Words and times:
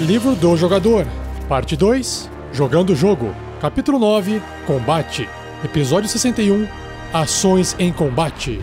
Livro 0.00 0.34
do 0.34 0.56
Jogador, 0.56 1.06
Parte 1.48 1.76
2 1.76 2.28
Jogando 2.52 2.90
o 2.90 2.96
Jogo, 2.96 3.32
Capítulo 3.60 3.96
9 3.98 4.42
Combate, 4.66 5.28
Episódio 5.64 6.08
61 6.08 6.66
Ações 7.12 7.76
em 7.78 7.92
Combate. 7.92 8.60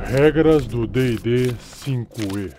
Regras 0.00 0.66
do 0.66 0.88
DD 0.88 1.54
5E. 1.84 2.52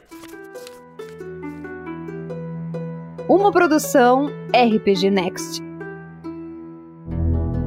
Uma 3.27 3.51
produção 3.51 4.31
RPG 4.53 5.11
Next. 5.11 5.61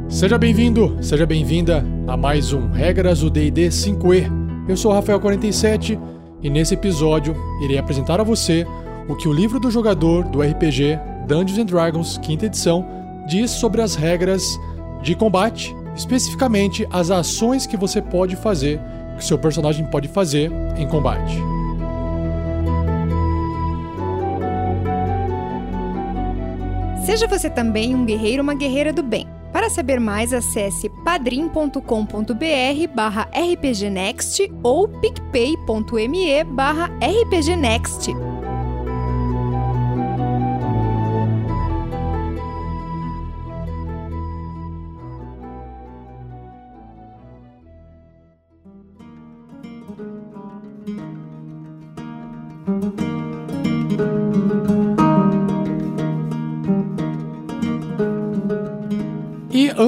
Seja 0.08 0.38
bem-vindo, 0.38 0.96
seja 1.02 1.26
bem-vinda 1.26 1.84
a 2.06 2.16
mais 2.16 2.54
um 2.54 2.70
Regras 2.70 3.20
do 3.20 3.29
D&D 3.29 3.68
5e. 3.68 4.26
Eu 4.68 4.76
sou 4.76 4.90
o 4.90 4.94
Rafael47 4.98 6.00
e 6.42 6.48
nesse 6.48 6.74
episódio 6.74 7.36
irei 7.62 7.76
apresentar 7.76 8.19
a 8.19 8.24
você 8.24 8.66
o 9.09 9.16
que 9.16 9.29
o 9.29 9.33
livro 9.33 9.59
do 9.59 9.70
jogador 9.70 10.24
do 10.24 10.41
RPG 10.41 10.98
Dungeons 11.27 11.59
and 11.59 11.66
Dragons, 11.66 12.19
quinta 12.19 12.47
edição, 12.47 12.87
diz 13.27 13.51
sobre 13.51 13.80
as 13.80 13.95
regras 13.95 14.59
de 15.02 15.15
combate, 15.15 15.74
especificamente 15.97 16.87
as 16.91 17.10
ações 17.10 17.66
que 17.66 17.77
você 17.77 18.01
pode 18.01 18.37
fazer, 18.37 18.80
que 19.16 19.24
seu 19.24 19.38
personagem 19.38 19.84
pode 19.87 20.09
fazer 20.09 20.51
em 20.77 20.87
combate. 20.87 21.37
Seja 27.05 27.27
você 27.27 27.51
também 27.51 27.95
um 27.95 28.05
guerreiro 28.05 28.43
ou 28.43 28.45
uma 28.45 28.55
guerreira 28.55 28.93
do 28.93 29.02
bem. 29.02 29.27
Para 29.52 29.69
saber 29.69 30.01
mais, 30.01 30.32
acesse 30.32 30.88
padrim.com.br 31.05 31.82
barra 32.95 33.29
rpgnext 33.32 34.51
ou 34.62 34.88
picpay.me 34.88 36.45
barra 36.45 36.91
rpgnext. 37.01 38.31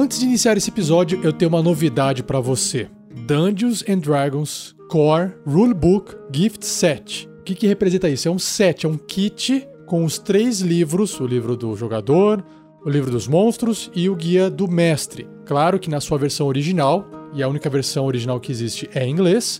Antes 0.05 0.19
de 0.19 0.25
iniciar 0.27 0.55
esse 0.55 0.69
episódio, 0.69 1.19
eu 1.23 1.33
tenho 1.33 1.49
uma 1.49 1.63
novidade 1.63 2.21
para 2.21 2.39
você. 2.39 2.87
Dungeons 3.25 3.83
and 3.89 3.97
Dragons 3.97 4.75
Core 4.87 5.33
Rulebook 5.47 6.15
Gift 6.31 6.63
Set. 6.63 7.27
O 7.39 7.43
que, 7.43 7.55
que 7.55 7.65
representa 7.65 8.07
isso? 8.07 8.27
É 8.27 8.31
um 8.31 8.37
set, 8.37 8.85
é 8.85 8.89
um 8.89 8.99
kit 8.99 9.67
com 9.87 10.05
os 10.05 10.19
três 10.19 10.61
livros: 10.61 11.19
o 11.19 11.25
livro 11.25 11.57
do 11.57 11.75
jogador, 11.75 12.45
o 12.85 12.89
livro 12.89 13.09
dos 13.09 13.27
monstros 13.27 13.89
e 13.95 14.07
o 14.07 14.15
guia 14.15 14.47
do 14.47 14.67
mestre. 14.67 15.27
Claro 15.43 15.79
que 15.79 15.89
na 15.89 15.99
sua 15.99 16.19
versão 16.19 16.45
original, 16.45 17.09
e 17.33 17.41
a 17.41 17.47
única 17.47 17.67
versão 17.67 18.05
original 18.05 18.39
que 18.39 18.51
existe 18.51 18.87
é 18.93 19.07
em 19.07 19.09
inglês, 19.09 19.59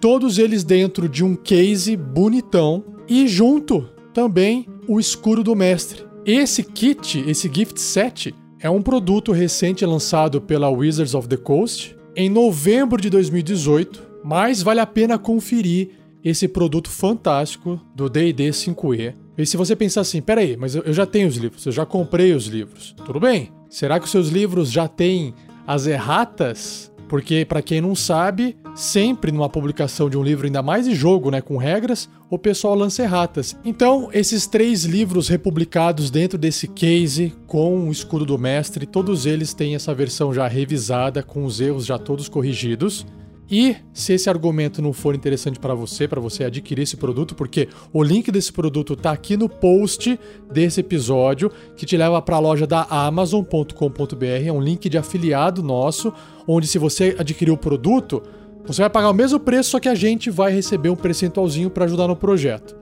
todos 0.00 0.38
eles 0.38 0.64
dentro 0.64 1.06
de 1.06 1.22
um 1.22 1.36
case 1.36 1.98
bonitão 1.98 2.82
e 3.06 3.28
junto 3.28 3.86
também 4.14 4.66
o 4.88 4.98
escudo 4.98 5.44
do 5.44 5.54
mestre. 5.54 6.02
Esse 6.24 6.62
kit, 6.64 7.22
esse 7.28 7.50
gift 7.52 7.78
set, 7.78 8.34
é 8.62 8.70
um 8.70 8.80
produto 8.80 9.32
recente 9.32 9.84
lançado 9.84 10.40
pela 10.40 10.70
Wizards 10.70 11.14
of 11.14 11.26
the 11.26 11.36
Coast 11.36 11.96
em 12.14 12.30
novembro 12.30 13.00
de 13.00 13.10
2018, 13.10 14.00
mas 14.22 14.62
vale 14.62 14.78
a 14.78 14.86
pena 14.86 15.18
conferir 15.18 15.90
esse 16.24 16.46
produto 16.46 16.88
fantástico 16.88 17.80
do 17.92 18.08
D&D 18.08 18.50
5e. 18.50 19.14
E 19.36 19.44
se 19.44 19.56
você 19.56 19.74
pensar 19.74 20.02
assim, 20.02 20.22
peraí, 20.22 20.56
mas 20.56 20.76
eu 20.76 20.92
já 20.92 21.04
tenho 21.04 21.26
os 21.26 21.36
livros, 21.36 21.66
eu 21.66 21.72
já 21.72 21.84
comprei 21.84 22.32
os 22.32 22.46
livros, 22.46 22.94
tudo 23.04 23.18
bem? 23.18 23.50
Será 23.68 23.98
que 23.98 24.04
os 24.04 24.12
seus 24.12 24.28
livros 24.28 24.70
já 24.70 24.86
têm 24.86 25.34
as 25.66 25.88
erratas 25.88 26.91
porque, 27.12 27.44
para 27.44 27.60
quem 27.60 27.78
não 27.78 27.94
sabe, 27.94 28.56
sempre 28.74 29.30
numa 29.30 29.46
publicação 29.46 30.08
de 30.08 30.16
um 30.16 30.22
livro, 30.22 30.46
ainda 30.46 30.62
mais 30.62 30.86
de 30.86 30.94
jogo, 30.94 31.30
né, 31.30 31.42
com 31.42 31.58
regras, 31.58 32.08
o 32.30 32.38
pessoal 32.38 32.74
lança 32.74 33.02
erratas. 33.02 33.54
Então, 33.66 34.08
esses 34.14 34.46
três 34.46 34.84
livros 34.84 35.28
republicados 35.28 36.10
dentro 36.10 36.38
desse 36.38 36.66
case, 36.66 37.34
com 37.46 37.86
o 37.86 37.92
escudo 37.92 38.24
do 38.24 38.38
mestre, 38.38 38.86
todos 38.86 39.26
eles 39.26 39.52
têm 39.52 39.74
essa 39.74 39.92
versão 39.92 40.32
já 40.32 40.48
revisada, 40.48 41.22
com 41.22 41.44
os 41.44 41.60
erros 41.60 41.84
já 41.84 41.98
todos 41.98 42.30
corrigidos. 42.30 43.04
E 43.52 43.76
se 43.92 44.14
esse 44.14 44.30
argumento 44.30 44.80
não 44.80 44.94
for 44.94 45.14
interessante 45.14 45.60
para 45.60 45.74
você, 45.74 46.08
para 46.08 46.18
você 46.18 46.44
adquirir 46.44 46.84
esse 46.84 46.96
produto, 46.96 47.34
porque 47.34 47.68
o 47.92 48.02
link 48.02 48.32
desse 48.32 48.50
produto 48.50 48.96
tá 48.96 49.12
aqui 49.12 49.36
no 49.36 49.46
post 49.46 50.18
desse 50.50 50.80
episódio, 50.80 51.52
que 51.76 51.84
te 51.84 51.94
leva 51.94 52.22
para 52.22 52.36
a 52.36 52.38
loja 52.38 52.66
da 52.66 52.84
amazon.com.br, 52.84 54.24
é 54.46 54.50
um 54.50 54.58
link 54.60 54.88
de 54.88 54.96
afiliado 54.96 55.62
nosso, 55.62 56.14
onde 56.48 56.66
se 56.66 56.78
você 56.78 57.14
adquirir 57.18 57.50
o 57.50 57.56
produto, 57.58 58.22
você 58.64 58.80
vai 58.80 58.88
pagar 58.88 59.10
o 59.10 59.14
mesmo 59.14 59.38
preço, 59.38 59.72
só 59.72 59.78
que 59.78 59.88
a 59.88 59.94
gente 59.94 60.30
vai 60.30 60.50
receber 60.50 60.88
um 60.88 60.96
percentualzinho 60.96 61.68
para 61.68 61.84
ajudar 61.84 62.08
no 62.08 62.16
projeto. 62.16 62.74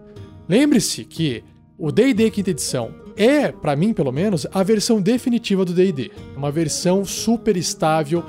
Lembre-se 0.48 1.04
que 1.04 1.42
o 1.76 1.90
D&D 1.90 2.30
quinta 2.30 2.50
edição 2.50 2.94
é, 3.16 3.50
para 3.50 3.74
mim 3.74 3.92
pelo 3.92 4.12
menos, 4.12 4.46
a 4.52 4.62
versão 4.62 5.02
definitiva 5.02 5.64
do 5.64 5.74
D&D. 5.74 6.12
É 6.34 6.38
uma 6.38 6.50
versão 6.50 7.04
super 7.04 7.56
estável, 7.56 8.24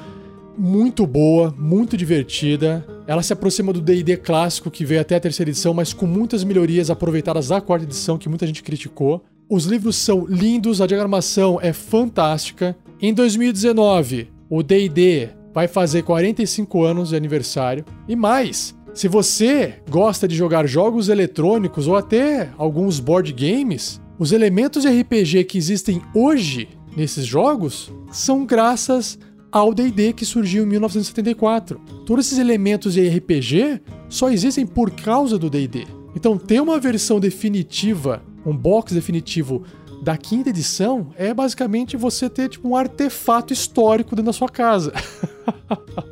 muito 0.58 1.06
boa, 1.08 1.54
muito 1.58 1.96
divertida. 1.98 2.86
Ela 3.08 3.24
se 3.24 3.34
aproxima 3.34 3.74
do 3.74 3.82
D&D 3.82 4.18
clássico 4.18 4.72
que 4.72 4.86
veio 4.86 5.02
até 5.02 5.16
a 5.16 5.20
terceira 5.20 5.50
edição, 5.50 5.74
mas 5.74 5.94
com 5.94 6.06
muitas 6.06 6.44
melhorias 6.44 6.90
aproveitadas 6.90 7.48
da 7.48 7.62
quarta 7.62 7.86
edição 7.86 8.18
que 8.18 8.30
muita 8.30 8.48
gente 8.48 8.64
criticou. 8.64 9.24
Os 9.50 9.66
livros 9.66 9.98
são 9.98 10.26
lindos, 10.26 10.80
a 10.82 10.88
diagramação 10.88 11.60
é 11.62 11.74
fantástica. 11.74 12.76
Em 13.02 13.14
2019, 13.14 14.30
o 14.50 14.64
D&D 14.64 15.30
vai 15.54 15.68
fazer 15.68 16.04
45 16.04 16.84
anos 16.84 17.10
de 17.10 17.16
aniversário 17.16 17.84
e 18.08 18.16
mais. 18.16 18.76
Se 18.94 19.08
você 19.08 19.76
gosta 19.90 20.28
de 20.28 20.36
jogar 20.36 20.68
jogos 20.68 21.10
eletrônicos 21.10 21.88
ou 21.88 21.96
até 21.96 22.50
alguns 22.58 23.00
board 23.00 23.32
games, 23.34 24.02
os 24.20 24.32
elementos 24.32 24.84
de 24.84 24.90
RPG 24.90 25.46
que 25.46 25.58
existem 25.58 26.02
hoje 26.14 26.68
nesses 26.96 27.26
jogos 27.26 27.92
são 28.12 28.46
graças 28.46 29.18
ao 29.52 29.74
D&D 29.74 30.14
que 30.14 30.26
surgiu 30.26 30.64
em 30.64 30.68
1974. 30.68 31.80
Todos 32.06 32.28
esses 32.28 32.40
elementos 32.40 32.94
de 32.94 33.08
RPG 33.08 33.82
só 34.10 34.30
existem 34.30 34.66
por 34.66 34.92
causa 34.92 35.38
do 35.38 35.50
D&D. 35.50 35.86
Então, 36.16 36.38
ter 36.38 36.62
uma 36.62 36.80
versão 36.80 37.20
definitiva, 37.20 38.24
um 38.46 38.56
box 38.56 38.94
definitivo 38.94 39.64
da 40.02 40.18
quinta 40.18 40.50
edição 40.50 41.10
é 41.16 41.34
basicamente 41.34 41.96
você 41.96 42.30
ter 42.30 42.50
tipo 42.50 42.68
um 42.68 42.76
artefato 42.76 43.54
histórico 43.54 44.12
dentro 44.12 44.26
da 44.26 44.34
sua 44.34 44.50
casa. 44.50 44.92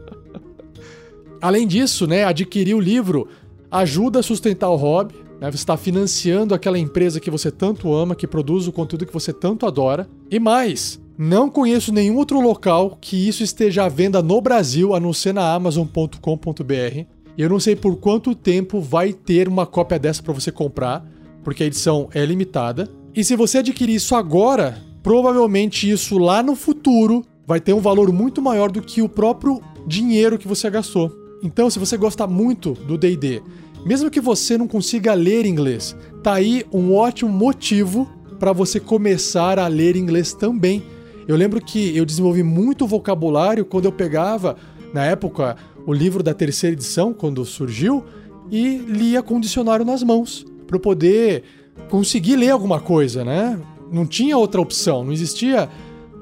Além 1.42 1.66
disso, 1.66 2.06
né, 2.06 2.24
adquirir 2.24 2.76
o 2.76 2.80
livro 2.80 3.28
ajuda 3.72 4.20
a 4.20 4.24
sustentar 4.24 4.70
o 4.70 4.76
hobby. 4.76 5.16
Né, 5.40 5.50
você 5.50 5.58
está 5.58 5.78
financiando 5.78 6.54
aquela 6.54 6.78
empresa 6.78 7.20
que 7.20 7.32
você 7.32 7.50
tanto 7.50 7.94
ama, 7.94 8.16
que 8.16 8.28
produz 8.28 8.68
o 8.68 8.72
conteúdo 8.72 9.06
que 9.06 9.14
você 9.14 9.34
tanto 9.34 9.66
adora. 9.66 10.08
E 10.30 10.40
mais, 10.40 11.00
não 11.22 11.50
conheço 11.50 11.92
nenhum 11.92 12.16
outro 12.16 12.40
local 12.40 12.98
que 13.02 13.28
isso 13.28 13.44
esteja 13.44 13.84
à 13.84 13.90
venda 13.90 14.24
no 14.24 14.40
Brasil, 14.40 14.96
a 14.96 15.02
não 15.02 15.12
ser 15.12 15.34
na 15.34 15.54
Amazon.com.br. 15.54 17.06
Eu 17.38 17.50
não 17.50 17.60
sei 17.60 17.76
por 17.76 17.98
quanto 17.98 18.34
tempo 18.34 18.80
vai 18.80 19.12
ter 19.12 19.46
uma 19.50 19.66
cópia 19.66 20.00
dessa 20.00 20.24
para 20.24 20.32
você 20.32 20.50
comprar, 20.50 21.06
porque 21.44 21.62
a 21.62 21.66
edição 21.66 22.08
é 22.14 22.26
limitada. 22.26 22.90
E 23.14 23.22
se 23.22 23.36
você 23.36 23.58
adquirir 23.58 23.96
isso 23.96 24.16
agora, 24.16 24.82
provavelmente 25.04 25.92
isso 25.92 26.18
lá 26.18 26.42
no 26.42 26.56
futuro 26.56 27.26
vai 27.46 27.60
ter 27.60 27.74
um 27.74 27.82
valor 27.82 28.14
muito 28.14 28.42
maior 28.42 28.72
do 28.72 28.82
que 28.82 29.02
o 29.02 29.10
próprio 29.10 29.62
dinheiro 29.86 30.38
que 30.38 30.48
você 30.48 30.70
gastou. 30.70 31.14
Então, 31.44 31.70
se 31.70 31.80
você 31.80 31.98
gosta 31.98 32.26
muito 32.28 32.72
do 32.72 32.98
D&D, 32.98 33.44
mesmo 33.86 34.10
que 34.10 34.22
você 34.22 34.58
não 34.58 34.70
consiga 34.70 35.14
ler 35.16 35.46
inglês, 35.46 35.98
tá 36.24 36.36
aí 36.36 36.64
um 36.72 36.94
ótimo 36.96 37.30
motivo 37.30 38.10
para 38.40 38.54
você 38.54 38.80
começar 38.80 39.60
a 39.60 39.68
ler 39.68 39.98
inglês 39.98 40.32
também 40.32 40.82
eu 41.30 41.36
lembro 41.36 41.62
que 41.62 41.96
eu 41.96 42.06
desenvolvi 42.06 42.42
muito 42.42 42.88
vocabulário 42.88 43.64
quando 43.64 43.86
eu 43.86 43.92
pegava, 43.92 44.58
na 44.92 45.06
época, 45.06 45.56
o 45.86 45.94
livro 45.94 46.24
da 46.24 46.34
terceira 46.34 46.74
edição, 46.74 47.14
quando 47.14 47.46
surgiu, 47.46 48.04
e 48.50 48.78
lia 48.80 49.22
com 49.22 49.38
o 49.38 49.40
dicionário 49.40 49.86
nas 49.86 50.02
mãos, 50.02 50.44
para 50.66 50.76
eu 50.78 50.80
poder 50.80 51.44
conseguir 51.88 52.36
ler 52.36 52.50
alguma 52.50 52.80
coisa, 52.80 53.24
né? 53.24 53.62
Não 53.92 54.08
tinha 54.08 54.36
outra 54.36 54.60
opção, 54.60 55.04
não 55.04 55.14
existia 55.14 55.70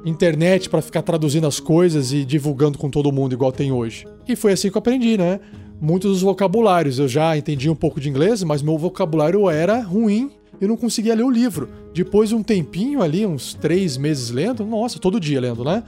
internet 0.03 0.69
para 0.69 0.81
ficar 0.81 1.03
traduzindo 1.03 1.47
as 1.47 1.57
coisas 1.57 2.11
e 2.11 2.25
divulgando 2.25 2.77
com 2.77 2.89
todo 2.89 3.09
mundo 3.09 3.31
igual 3.31 3.53
tem 3.53 3.71
hoje. 3.71 4.05
E 4.27 4.35
foi 4.35 4.51
assim 4.51 4.69
que 4.69 4.75
eu 4.75 4.79
aprendi, 4.79 5.17
né? 5.17 5.39
Muitos 5.79 6.11
dos 6.11 6.21
vocabulários 6.21 6.99
eu 6.99 7.07
já 7.07 7.37
entendi 7.37 7.69
um 7.69 7.75
pouco 7.75 8.01
de 8.01 8.09
inglês, 8.09 8.43
mas 8.43 8.61
meu 8.61 8.77
vocabulário 8.77 9.49
era 9.49 9.79
ruim 9.79 10.31
eu 10.59 10.67
não 10.67 10.77
conseguia 10.77 11.15
ler 11.15 11.23
o 11.23 11.29
livro. 11.29 11.69
Depois 11.93 12.29
de 12.29 12.35
um 12.35 12.43
tempinho 12.43 13.01
ali, 13.01 13.25
uns 13.25 13.53
três 13.53 13.97
meses 13.97 14.29
lendo, 14.29 14.65
nossa, 14.65 14.99
todo 14.99 15.19
dia 15.19 15.39
lendo, 15.39 15.63
né? 15.63 15.83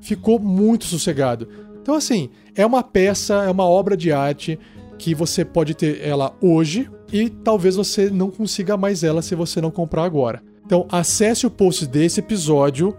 Ficou 0.00 0.38
muito 0.38 0.84
sossegado. 0.84 1.48
Então, 1.80 1.94
assim, 1.94 2.30
é 2.54 2.64
uma 2.64 2.82
peça, 2.82 3.44
é 3.44 3.50
uma 3.50 3.64
obra 3.64 3.96
de 3.96 4.12
arte 4.12 4.58
que 4.98 5.14
você 5.14 5.44
pode 5.44 5.74
ter 5.74 6.00
ela 6.00 6.36
hoje 6.40 6.88
e 7.12 7.28
talvez 7.28 7.76
você 7.76 8.08
não 8.08 8.30
consiga 8.30 8.76
mais 8.76 9.02
ela 9.02 9.20
se 9.20 9.34
você 9.34 9.60
não 9.60 9.70
comprar 9.70 10.04
agora. 10.04 10.42
Então, 10.64 10.86
acesse 10.90 11.46
o 11.46 11.50
post 11.50 11.86
desse 11.86 12.20
episódio, 12.20 12.96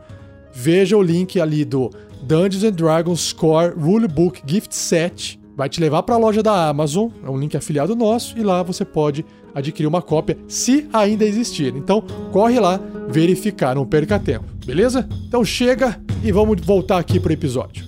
veja 0.53 0.97
o 0.97 1.01
link 1.01 1.39
ali 1.39 1.63
do 1.63 1.89
Dungeons 2.21 2.63
and 2.63 2.73
Dragons 2.73 3.33
Core 3.33 3.73
Rulebook 3.73 4.41
Gift 4.45 4.75
Set. 4.75 5.39
Vai 5.55 5.69
te 5.69 5.79
levar 5.79 6.01
para 6.01 6.15
a 6.15 6.17
loja 6.17 6.41
da 6.41 6.67
Amazon, 6.67 7.09
é 7.23 7.29
um 7.29 7.37
link 7.37 7.55
afiliado 7.55 7.95
nosso, 7.95 8.37
e 8.37 8.43
lá 8.43 8.63
você 8.63 8.83
pode 8.83 9.23
adquirir 9.53 9.87
uma 9.87 10.01
cópia, 10.01 10.35
se 10.47 10.89
ainda 10.91 11.23
existir. 11.25 11.75
Então, 11.75 12.01
corre 12.31 12.59
lá 12.59 12.79
verificar, 13.07 13.75
não 13.75 13.85
perca 13.85 14.17
tempo, 14.17 14.45
beleza? 14.65 15.07
Então 15.27 15.45
chega 15.45 16.01
e 16.23 16.31
vamos 16.31 16.59
voltar 16.61 16.97
aqui 16.97 17.19
pro 17.19 17.31
episódio. 17.31 17.85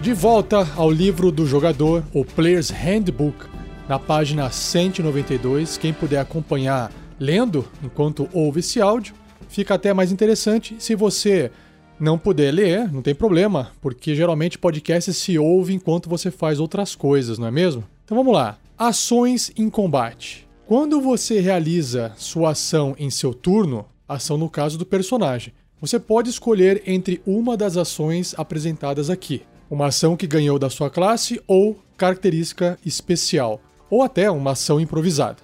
De 0.00 0.12
volta 0.12 0.68
ao 0.76 0.90
livro 0.90 1.32
do 1.32 1.46
jogador, 1.46 2.04
o 2.12 2.24
Player's 2.24 2.68
Handbook, 2.68 3.46
na 3.88 3.98
página 3.98 4.50
192. 4.50 5.78
Quem 5.78 5.94
puder 5.94 6.18
acompanhar 6.18 6.92
lendo 7.18 7.66
enquanto 7.82 8.28
ouve 8.32 8.60
esse 8.60 8.80
áudio, 8.80 9.14
fica 9.48 9.74
até 9.74 9.92
mais 9.92 10.12
interessante. 10.12 10.76
Se 10.78 10.94
você 10.94 11.50
não 11.98 12.18
puder 12.18 12.52
ler, 12.52 12.92
não 12.92 13.02
tem 13.02 13.14
problema, 13.14 13.72
porque 13.80 14.14
geralmente 14.14 14.58
podcast 14.58 15.12
se 15.12 15.38
ouve 15.38 15.74
enquanto 15.74 16.08
você 16.08 16.30
faz 16.30 16.58
outras 16.60 16.94
coisas, 16.94 17.38
não 17.38 17.46
é 17.46 17.50
mesmo? 17.50 17.84
Então 18.04 18.16
vamos 18.16 18.32
lá. 18.32 18.58
Ações 18.76 19.52
em 19.56 19.70
combate. 19.70 20.46
Quando 20.66 21.00
você 21.00 21.40
realiza 21.40 22.12
sua 22.16 22.50
ação 22.50 22.96
em 22.98 23.10
seu 23.10 23.32
turno, 23.32 23.86
ação 24.08 24.36
no 24.36 24.50
caso 24.50 24.76
do 24.78 24.86
personagem, 24.86 25.52
você 25.80 25.98
pode 25.98 26.30
escolher 26.30 26.82
entre 26.86 27.20
uma 27.26 27.56
das 27.56 27.76
ações 27.76 28.34
apresentadas 28.36 29.10
aqui 29.10 29.42
uma 29.70 29.86
ação 29.86 30.16
que 30.16 30.26
ganhou 30.26 30.58
da 30.58 30.70
sua 30.70 30.90
classe 30.90 31.40
ou 31.46 31.78
característica 31.96 32.78
especial, 32.84 33.60
ou 33.90 34.02
até 34.02 34.30
uma 34.30 34.52
ação 34.52 34.80
improvisada. 34.80 35.38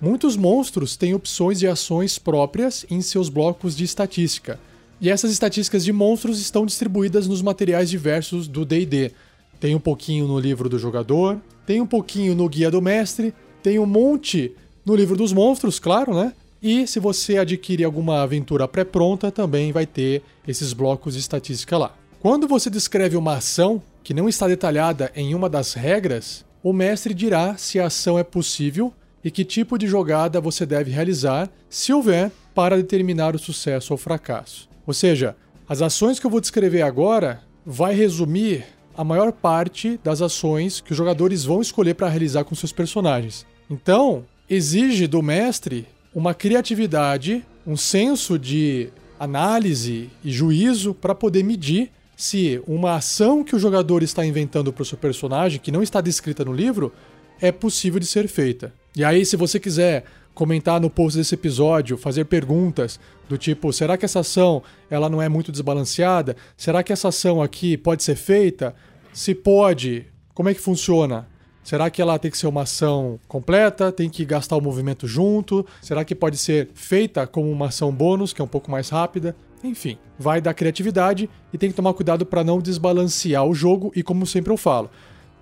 Muitos 0.00 0.36
monstros 0.36 0.96
têm 0.96 1.12
opções 1.12 1.58
de 1.58 1.66
ações 1.66 2.20
próprias 2.20 2.86
em 2.88 3.00
seus 3.02 3.28
blocos 3.28 3.76
de 3.76 3.82
estatística, 3.82 4.60
e 5.00 5.10
essas 5.10 5.32
estatísticas 5.32 5.84
de 5.84 5.92
monstros 5.92 6.40
estão 6.40 6.64
distribuídas 6.64 7.26
nos 7.26 7.42
materiais 7.42 7.90
diversos 7.90 8.46
do 8.46 8.64
DD. 8.64 9.12
Tem 9.58 9.74
um 9.74 9.80
pouquinho 9.80 10.26
no 10.28 10.38
livro 10.38 10.68
do 10.68 10.78
jogador, 10.78 11.40
tem 11.66 11.80
um 11.80 11.86
pouquinho 11.86 12.34
no 12.34 12.48
guia 12.48 12.70
do 12.70 12.80
mestre, 12.80 13.34
tem 13.62 13.78
um 13.78 13.86
monte 13.86 14.52
no 14.84 14.94
livro 14.94 15.16
dos 15.16 15.32
monstros, 15.32 15.80
claro, 15.80 16.14
né? 16.14 16.32
E 16.62 16.86
se 16.86 16.98
você 17.00 17.38
adquire 17.38 17.84
alguma 17.84 18.22
aventura 18.22 18.66
pré-pronta, 18.66 19.30
também 19.30 19.72
vai 19.72 19.86
ter 19.86 20.22
esses 20.46 20.72
blocos 20.72 21.14
de 21.14 21.20
estatística 21.20 21.76
lá. 21.76 21.94
Quando 22.20 22.48
você 22.48 22.70
descreve 22.70 23.16
uma 23.16 23.34
ação 23.34 23.82
que 24.02 24.14
não 24.14 24.28
está 24.28 24.46
detalhada 24.48 25.10
em 25.14 25.34
uma 25.34 25.48
das 25.48 25.74
regras, 25.74 26.44
o 26.62 26.72
mestre 26.72 27.14
dirá 27.14 27.56
se 27.56 27.78
a 27.78 27.86
ação 27.86 28.18
é 28.18 28.24
possível 28.24 28.92
e 29.28 29.30
que 29.30 29.44
tipo 29.44 29.76
de 29.76 29.86
jogada 29.86 30.40
você 30.40 30.64
deve 30.64 30.90
realizar, 30.90 31.50
se 31.68 31.92
houver, 31.92 32.32
para 32.54 32.78
determinar 32.78 33.36
o 33.36 33.38
sucesso 33.38 33.92
ou 33.92 33.98
fracasso. 33.98 34.70
Ou 34.86 34.94
seja, 34.94 35.36
as 35.68 35.82
ações 35.82 36.18
que 36.18 36.24
eu 36.24 36.30
vou 36.30 36.40
descrever 36.40 36.80
agora 36.80 37.42
vai 37.64 37.94
resumir 37.94 38.64
a 38.96 39.04
maior 39.04 39.30
parte 39.30 40.00
das 40.02 40.22
ações 40.22 40.80
que 40.80 40.92
os 40.92 40.96
jogadores 40.96 41.44
vão 41.44 41.60
escolher 41.60 41.92
para 41.92 42.08
realizar 42.08 42.42
com 42.44 42.54
seus 42.54 42.72
personagens. 42.72 43.44
Então, 43.68 44.24
exige 44.48 45.06
do 45.06 45.22
mestre 45.22 45.86
uma 46.14 46.32
criatividade, 46.32 47.44
um 47.66 47.76
senso 47.76 48.38
de 48.38 48.88
análise 49.20 50.08
e 50.24 50.32
juízo 50.32 50.94
para 50.94 51.14
poder 51.14 51.44
medir 51.44 51.90
se 52.16 52.62
uma 52.66 52.94
ação 52.94 53.44
que 53.44 53.54
o 53.54 53.58
jogador 53.58 54.02
está 54.02 54.24
inventando 54.24 54.72
para 54.72 54.82
o 54.82 54.86
seu 54.86 54.96
personagem, 54.96 55.60
que 55.60 55.70
não 55.70 55.82
está 55.82 56.00
descrita 56.00 56.46
no 56.46 56.52
livro, 56.54 56.94
é 57.42 57.52
possível 57.52 58.00
de 58.00 58.06
ser 58.06 58.26
feita. 58.26 58.72
E 58.96 59.04
aí, 59.04 59.24
se 59.24 59.36
você 59.36 59.60
quiser 59.60 60.04
comentar 60.34 60.80
no 60.80 60.88
post 60.88 61.18
desse 61.18 61.34
episódio, 61.34 61.96
fazer 61.96 62.24
perguntas 62.24 63.00
do 63.28 63.36
tipo, 63.36 63.72
será 63.72 63.96
que 63.96 64.04
essa 64.04 64.20
ação 64.20 64.62
ela 64.88 65.08
não 65.08 65.20
é 65.20 65.28
muito 65.28 65.50
desbalanceada? 65.50 66.36
Será 66.56 66.82
que 66.82 66.92
essa 66.92 67.08
ação 67.08 67.42
aqui 67.42 67.76
pode 67.76 68.02
ser 68.02 68.14
feita? 68.14 68.74
Se 69.12 69.34
pode, 69.34 70.06
como 70.32 70.48
é 70.48 70.54
que 70.54 70.60
funciona? 70.60 71.26
Será 71.64 71.90
que 71.90 72.00
ela 72.00 72.18
tem 72.18 72.30
que 72.30 72.38
ser 72.38 72.46
uma 72.46 72.62
ação 72.62 73.18
completa? 73.28 73.92
Tem 73.92 74.08
que 74.08 74.24
gastar 74.24 74.56
o 74.56 74.60
movimento 74.60 75.06
junto? 75.06 75.66
Será 75.82 76.04
que 76.04 76.14
pode 76.14 76.38
ser 76.38 76.70
feita 76.72 77.26
como 77.26 77.50
uma 77.50 77.66
ação 77.66 77.92
bônus, 77.92 78.32
que 78.32 78.40
é 78.40 78.44
um 78.44 78.48
pouco 78.48 78.70
mais 78.70 78.88
rápida? 78.88 79.36
Enfim, 79.62 79.98
vai 80.18 80.40
da 80.40 80.54
criatividade 80.54 81.28
e 81.52 81.58
tem 81.58 81.68
que 81.68 81.76
tomar 81.76 81.92
cuidado 81.94 82.24
para 82.24 82.44
não 82.44 82.60
desbalancear 82.60 83.44
o 83.44 83.54
jogo. 83.54 83.92
E 83.94 84.02
como 84.02 84.26
sempre 84.26 84.52
eu 84.52 84.56
falo, 84.56 84.88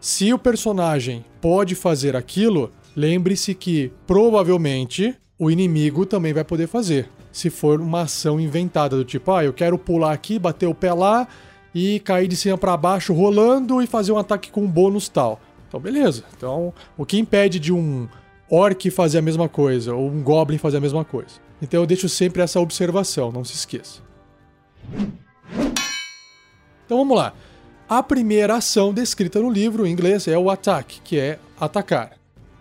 se 0.00 0.32
o 0.32 0.38
personagem 0.38 1.24
pode 1.40 1.74
fazer 1.74 2.16
aquilo, 2.16 2.72
lembre-se 2.96 3.54
que 3.54 3.92
provavelmente 4.06 5.14
o 5.38 5.50
inimigo 5.50 6.06
também 6.06 6.32
vai 6.32 6.42
poder 6.42 6.66
fazer. 6.66 7.08
Se 7.30 7.50
for 7.50 7.80
uma 7.80 8.02
ação 8.02 8.40
inventada 8.40 8.96
do 8.96 9.04
tipo, 9.04 9.30
ah, 9.30 9.44
eu 9.44 9.52
quero 9.52 9.78
pular 9.78 10.12
aqui, 10.12 10.38
bater 10.38 10.66
o 10.66 10.74
pé 10.74 10.92
lá 10.94 11.28
e 11.74 12.00
cair 12.00 12.26
de 12.26 12.34
cima 12.34 12.56
para 12.56 12.74
baixo 12.76 13.12
rolando 13.12 13.82
e 13.82 13.86
fazer 13.86 14.12
um 14.12 14.18
ataque 14.18 14.50
com 14.50 14.62
um 14.62 14.66
bônus 14.66 15.08
tal. 15.08 15.38
Então, 15.68 15.78
beleza. 15.78 16.24
Então, 16.34 16.72
o 16.96 17.04
que 17.04 17.18
impede 17.18 17.60
de 17.60 17.72
um 17.72 18.08
orc 18.50 18.90
fazer 18.90 19.18
a 19.18 19.22
mesma 19.22 19.48
coisa 19.48 19.94
ou 19.94 20.08
um 20.08 20.22
goblin 20.22 20.56
fazer 20.56 20.78
a 20.78 20.80
mesma 20.80 21.04
coisa? 21.04 21.34
Então, 21.60 21.82
eu 21.82 21.86
deixo 21.86 22.08
sempre 22.08 22.40
essa 22.40 22.58
observação, 22.58 23.30
não 23.30 23.44
se 23.44 23.54
esqueça. 23.54 24.00
Então 26.86 26.98
vamos 26.98 27.16
lá. 27.16 27.34
A 27.88 28.02
primeira 28.02 28.56
ação 28.56 28.94
descrita 28.94 29.40
no 29.40 29.50
livro 29.50 29.86
em 29.86 29.92
inglês 29.92 30.26
é 30.28 30.38
o 30.38 30.48
attack, 30.50 31.00
que 31.02 31.18
é 31.18 31.38
atacar. 31.60 32.12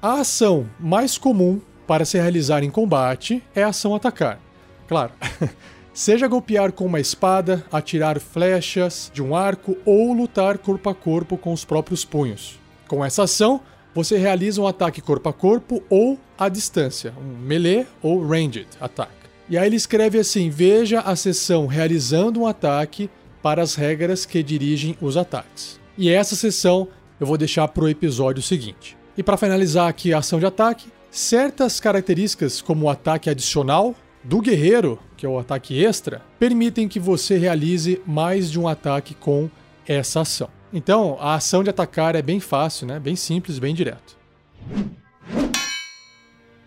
A 0.05 0.19
ação 0.19 0.69
mais 0.79 1.17
comum 1.17 1.59
para 1.87 2.05
se 2.05 2.15
realizar 2.19 2.63
em 2.63 2.69
combate 2.69 3.41
é 3.55 3.63
a 3.63 3.69
ação 3.69 3.95
atacar. 3.95 4.39
Claro, 4.87 5.11
seja 5.95 6.27
golpear 6.27 6.71
com 6.73 6.85
uma 6.85 6.99
espada, 6.99 7.65
atirar 7.71 8.19
flechas 8.19 9.09
de 9.11 9.23
um 9.23 9.35
arco 9.35 9.75
ou 9.83 10.13
lutar 10.13 10.59
corpo 10.59 10.91
a 10.91 10.93
corpo 10.93 11.39
com 11.39 11.51
os 11.51 11.65
próprios 11.65 12.05
punhos. 12.05 12.59
Com 12.87 13.03
essa 13.03 13.23
ação, 13.23 13.61
você 13.95 14.15
realiza 14.15 14.61
um 14.61 14.67
ataque 14.67 15.01
corpo 15.01 15.27
a 15.27 15.33
corpo 15.33 15.81
ou 15.89 16.19
à 16.37 16.49
distância, 16.49 17.11
um 17.19 17.39
melee 17.39 17.87
ou 17.99 18.23
ranged 18.23 18.67
attack. 18.79 19.11
E 19.49 19.57
aí 19.57 19.65
ele 19.65 19.75
escreve 19.75 20.19
assim: 20.19 20.51
veja 20.51 20.99
a 20.99 21.15
seção 21.15 21.65
realizando 21.65 22.41
um 22.41 22.45
ataque 22.45 23.09
para 23.41 23.63
as 23.63 23.73
regras 23.73 24.23
que 24.23 24.43
dirigem 24.43 24.95
os 25.01 25.17
ataques. 25.17 25.79
E 25.97 26.11
essa 26.11 26.35
seção 26.35 26.89
eu 27.19 27.25
vou 27.25 27.39
deixar 27.39 27.67
para 27.69 27.85
o 27.85 27.89
episódio 27.89 28.43
seguinte. 28.43 28.95
E 29.17 29.23
para 29.23 29.37
finalizar 29.37 29.87
aqui 29.87 30.13
a 30.13 30.17
ação 30.17 30.39
de 30.39 30.45
ataque, 30.45 30.91
certas 31.09 31.79
características 31.79 32.61
como 32.61 32.85
o 32.85 32.89
ataque 32.89 33.29
adicional 33.29 33.95
do 34.21 34.41
guerreiro, 34.41 34.99
que 35.15 35.25
é 35.25 35.29
o 35.29 35.39
ataque 35.39 35.83
extra, 35.83 36.21
permitem 36.37 36.87
que 36.87 36.99
você 36.99 37.37
realize 37.37 38.01
mais 38.05 38.51
de 38.51 38.59
um 38.59 38.67
ataque 38.67 39.15
com 39.15 39.49
essa 39.87 40.21
ação. 40.21 40.49
Então, 40.73 41.17
a 41.21 41.35
ação 41.35 41.63
de 41.63 41.69
atacar 41.69 42.15
é 42.15 42.21
bem 42.21 42.41
fácil, 42.41 42.87
né? 42.87 42.99
Bem 42.99 43.15
simples, 43.15 43.57
bem 43.57 43.73
direto. 43.73 44.17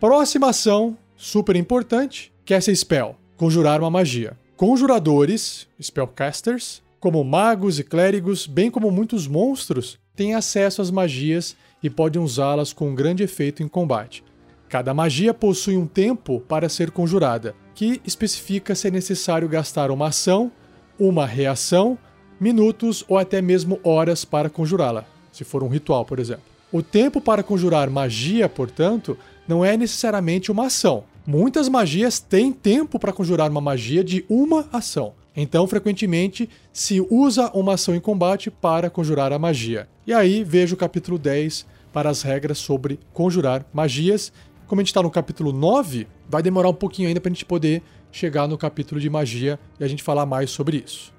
Próxima 0.01 0.49
ação, 0.49 0.97
super 1.17 1.57
importante, 1.57 2.33
Cast 2.47 2.71
a 2.71 2.75
Spell, 2.75 3.17
conjurar 3.37 3.81
uma 3.81 3.91
magia. 3.91 4.39
Conjuradores, 4.57 5.69
spellcasters, 5.81 6.83
como 6.99 7.23
magos 7.23 7.79
e 7.79 7.85
clérigos, 7.85 8.47
bem 8.47 8.71
como 8.71 8.91
muitos 8.91 9.27
monstros, 9.27 9.99
têm 10.17 10.35
acesso 10.35 10.81
às 10.81 10.91
magias 10.91 11.55
e 11.83 11.89
podem 11.89 12.21
usá-las 12.21 12.73
com 12.73 12.95
grande 12.95 13.23
efeito 13.23 13.63
em 13.63 13.69
combate. 13.69 14.25
Cada 14.69 14.93
magia 14.93 15.33
possui 15.33 15.77
um 15.77 15.87
tempo 15.87 16.41
para 16.41 16.69
ser 16.69 16.91
conjurada, 16.91 17.55
que 17.75 18.01
especifica 18.05 18.75
se 18.75 18.89
é 18.89 18.91
necessário 18.91 19.49
gastar 19.49 19.91
uma 19.91 20.09
ação, 20.09 20.53
uma 20.99 21.27
reação, 21.27 21.97
minutos 22.41 23.05
ou 23.09 23.19
até 23.19 23.41
mesmo 23.41 23.81
horas 23.83 24.25
para 24.25 24.51
conjurá-la, 24.51 25.05
se 25.33 25.45
for 25.45 25.63
um 25.63 25.69
ritual, 25.69 26.05
por 26.05 26.19
exemplo. 26.19 26.45
O 26.71 26.83
tempo 26.83 27.21
para 27.21 27.43
conjurar 27.43 27.89
magia, 27.89 28.49
portanto, 28.49 29.17
não 29.47 29.65
é 29.65 29.77
necessariamente 29.77 30.53
uma 30.53 30.67
ação, 30.67 31.05
Muitas 31.31 31.69
magias 31.69 32.19
têm 32.19 32.51
tempo 32.51 32.99
para 32.99 33.13
conjurar 33.13 33.51
uma 33.51 33.61
magia 33.61 34.03
de 34.03 34.25
uma 34.31 34.67
ação. 34.73 35.13
Então, 35.41 35.69
frequentemente, 35.69 36.51
se 36.73 37.01
usa 37.09 37.49
uma 37.55 37.75
ação 37.75 37.95
em 37.95 38.01
combate 38.01 38.51
para 38.51 38.91
conjurar 38.91 39.33
a 39.33 39.39
magia. 39.39 39.89
E 40.05 40.13
aí, 40.13 40.43
veja 40.43 40.75
o 40.75 40.77
capítulo 40.77 41.17
10 41.17 41.65
para 41.93 42.11
as 42.11 42.23
regras 42.23 42.59
sobre 42.59 42.99
conjurar 43.13 43.65
magias. 43.73 44.33
Como 44.67 44.81
a 44.81 44.83
gente 44.83 44.89
está 44.89 45.01
no 45.01 45.09
capítulo 45.09 45.53
9, 45.53 46.09
vai 46.29 46.43
demorar 46.43 46.69
um 46.69 46.75
pouquinho 46.75 47.07
ainda 47.07 47.21
para 47.21 47.31
a 47.31 47.33
gente 47.33 47.45
poder 47.45 47.85
chegar 48.11 48.49
no 48.49 48.59
capítulo 48.59 49.01
de 49.01 49.09
magia 49.09 49.61
e 49.79 49.85
a 49.85 49.87
gente 49.87 50.03
falar 50.03 50.27
mais 50.27 50.51
sobre 50.51 50.83
isso. 50.85 51.15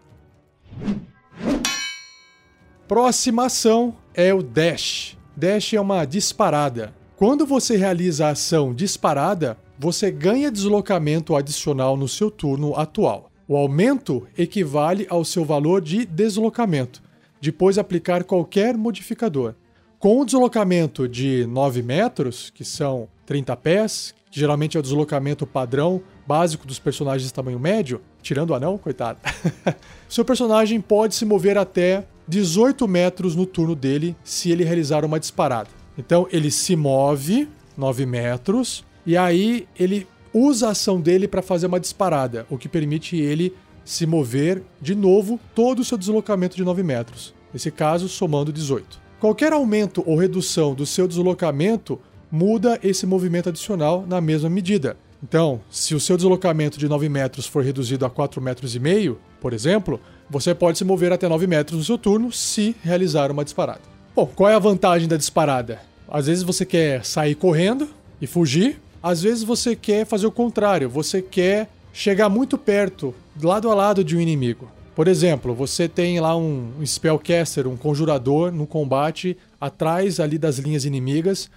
Próxima 2.90 3.46
ação 3.46 3.96
é 4.14 4.34
o 4.34 4.44
Dash. 4.44 5.18
Dash 5.34 5.74
é 5.74 5.80
uma 5.80 6.04
disparada. 6.04 6.94
Quando 7.16 7.46
você 7.46 7.78
realiza 7.78 8.28
a 8.28 8.32
ação 8.32 8.74
disparada, 8.74 9.58
você 9.78 10.12
ganha 10.12 10.52
deslocamento 10.52 11.38
adicional 11.38 11.96
no 11.96 12.10
seu 12.10 12.30
turno 12.30 12.76
atual. 12.76 13.29
O 13.50 13.58
aumento 13.58 14.28
equivale 14.38 15.08
ao 15.10 15.26
seu 15.26 15.44
valor 15.44 15.82
de 15.82 16.06
deslocamento, 16.06 17.02
depois 17.42 17.80
aplicar 17.80 18.24
qualquer 18.24 18.78
modificador. 18.78 19.56
Com 19.98 20.22
o 20.22 20.24
deslocamento 20.24 21.10
de 21.10 21.48
9 21.48 21.82
metros, 21.82 22.52
que 22.52 22.64
são 22.64 23.10
30 23.26 23.58
pés, 23.58 24.14
que 24.30 24.40
geralmente 24.40 24.78
é 24.78 24.80
o 24.80 24.84
deslocamento 24.84 25.48
padrão 25.48 26.00
básico 26.28 26.68
dos 26.68 26.78
personagens 26.78 27.28
de 27.28 27.34
tamanho 27.34 27.60
médio, 27.60 28.00
tirando 28.22 28.52
o 28.52 28.54
anão, 28.54 28.78
coitado. 28.78 29.18
Seu 30.08 30.24
personagem 30.24 30.80
pode 30.80 31.16
se 31.16 31.26
mover 31.26 31.58
até 31.58 32.06
18 32.28 32.88
metros 32.88 33.36
no 33.36 33.48
turno 33.48 33.76
dele 33.76 34.16
se 34.24 34.52
ele 34.52 34.64
realizar 34.64 35.04
uma 35.04 35.20
disparada. 35.20 35.70
Então 35.98 36.28
ele 36.32 36.52
se 36.52 36.76
move 36.76 37.50
9 37.76 38.06
metros 38.06 38.86
e 39.08 39.18
aí 39.18 39.68
ele 39.76 40.08
usa 40.34 40.68
a 40.68 40.72
ação 40.72 41.00
dele 41.00 41.28
para 41.28 41.42
fazer 41.42 41.68
uma 41.68 41.80
disparada, 41.80 42.46
o 42.50 42.58
que 42.58 42.70
permite 42.70 43.18
ele 43.18 43.54
se 43.84 44.06
mover 44.06 44.62
de 44.82 44.94
novo 44.94 45.40
todo 45.56 45.80
o 45.80 45.86
seu 45.86 45.98
deslocamento 45.98 46.56
de 46.56 46.64
9 46.64 46.84
metros. 46.84 47.34
Nesse 47.54 47.72
caso, 47.72 48.08
somando 48.08 48.54
18. 48.54 49.00
Qualquer 49.20 49.52
aumento 49.52 50.04
ou 50.06 50.16
redução 50.16 50.74
do 50.74 50.86
seu 50.86 51.08
deslocamento 51.08 52.00
muda 52.32 52.80
esse 52.84 53.06
movimento 53.06 53.50
adicional 53.50 54.06
na 54.08 54.22
mesma 54.22 54.50
medida. 54.50 54.96
Então, 55.22 55.60
se 55.70 55.94
o 55.94 56.00
seu 56.00 56.16
deslocamento 56.16 56.80
de 56.80 56.88
9 56.88 57.10
metros 57.10 57.46
for 57.46 57.64
reduzido 57.64 58.06
a 58.06 58.10
4 58.10 58.42
metros 58.42 58.76
e 58.76 58.80
meio, 58.80 59.20
por 59.42 59.52
exemplo, 59.52 60.00
você 60.30 60.54
pode 60.54 60.78
se 60.78 60.86
mover 60.86 61.12
até 61.12 61.28
9 61.28 61.48
metros 61.48 61.80
no 61.80 61.84
seu 61.84 61.98
turno 61.98 62.32
se 62.32 62.76
realizar 62.82 63.32
uma 63.32 63.44
disparada. 63.44 63.82
Bom, 64.16 64.26
qual 64.28 64.50
é 64.50 64.56
a 64.56 64.60
vantagem 64.60 65.08
da 65.08 65.18
disparada? 65.18 65.80
Às 66.08 66.28
vezes 66.28 66.44
você 66.44 66.66
quer 66.66 67.04
sair 67.06 67.36
correndo 67.36 67.90
e 68.22 68.28
fugir, 68.28 68.80
às 69.02 69.22
vezes 69.22 69.44
você 69.44 69.76
quer 69.76 70.06
fazer 70.06 70.28
o 70.28 70.32
contrário, 70.32 70.90
você 70.90 71.22
quer 71.22 71.70
chegar 71.94 72.30
muito 72.30 72.58
perto, 72.58 73.14
lado 73.42 73.70
a 73.70 73.74
lado 73.74 74.04
de 74.04 74.16
um 74.16 74.20
inimigo. 74.20 74.70
Por 74.96 75.08
exemplo, 75.08 75.56
você 75.56 75.88
tem 75.88 76.20
lá 76.20 76.36
um, 76.36 76.72
spellcaster, 76.86 77.68
um 77.68 77.78
conjurador 77.78 78.52
no 78.52 78.68
combate 78.68 79.38
atrás 79.60 80.20
ali 80.20 80.38
das 80.38 80.58
linhas 80.58 80.84
inimigas, 80.84 81.50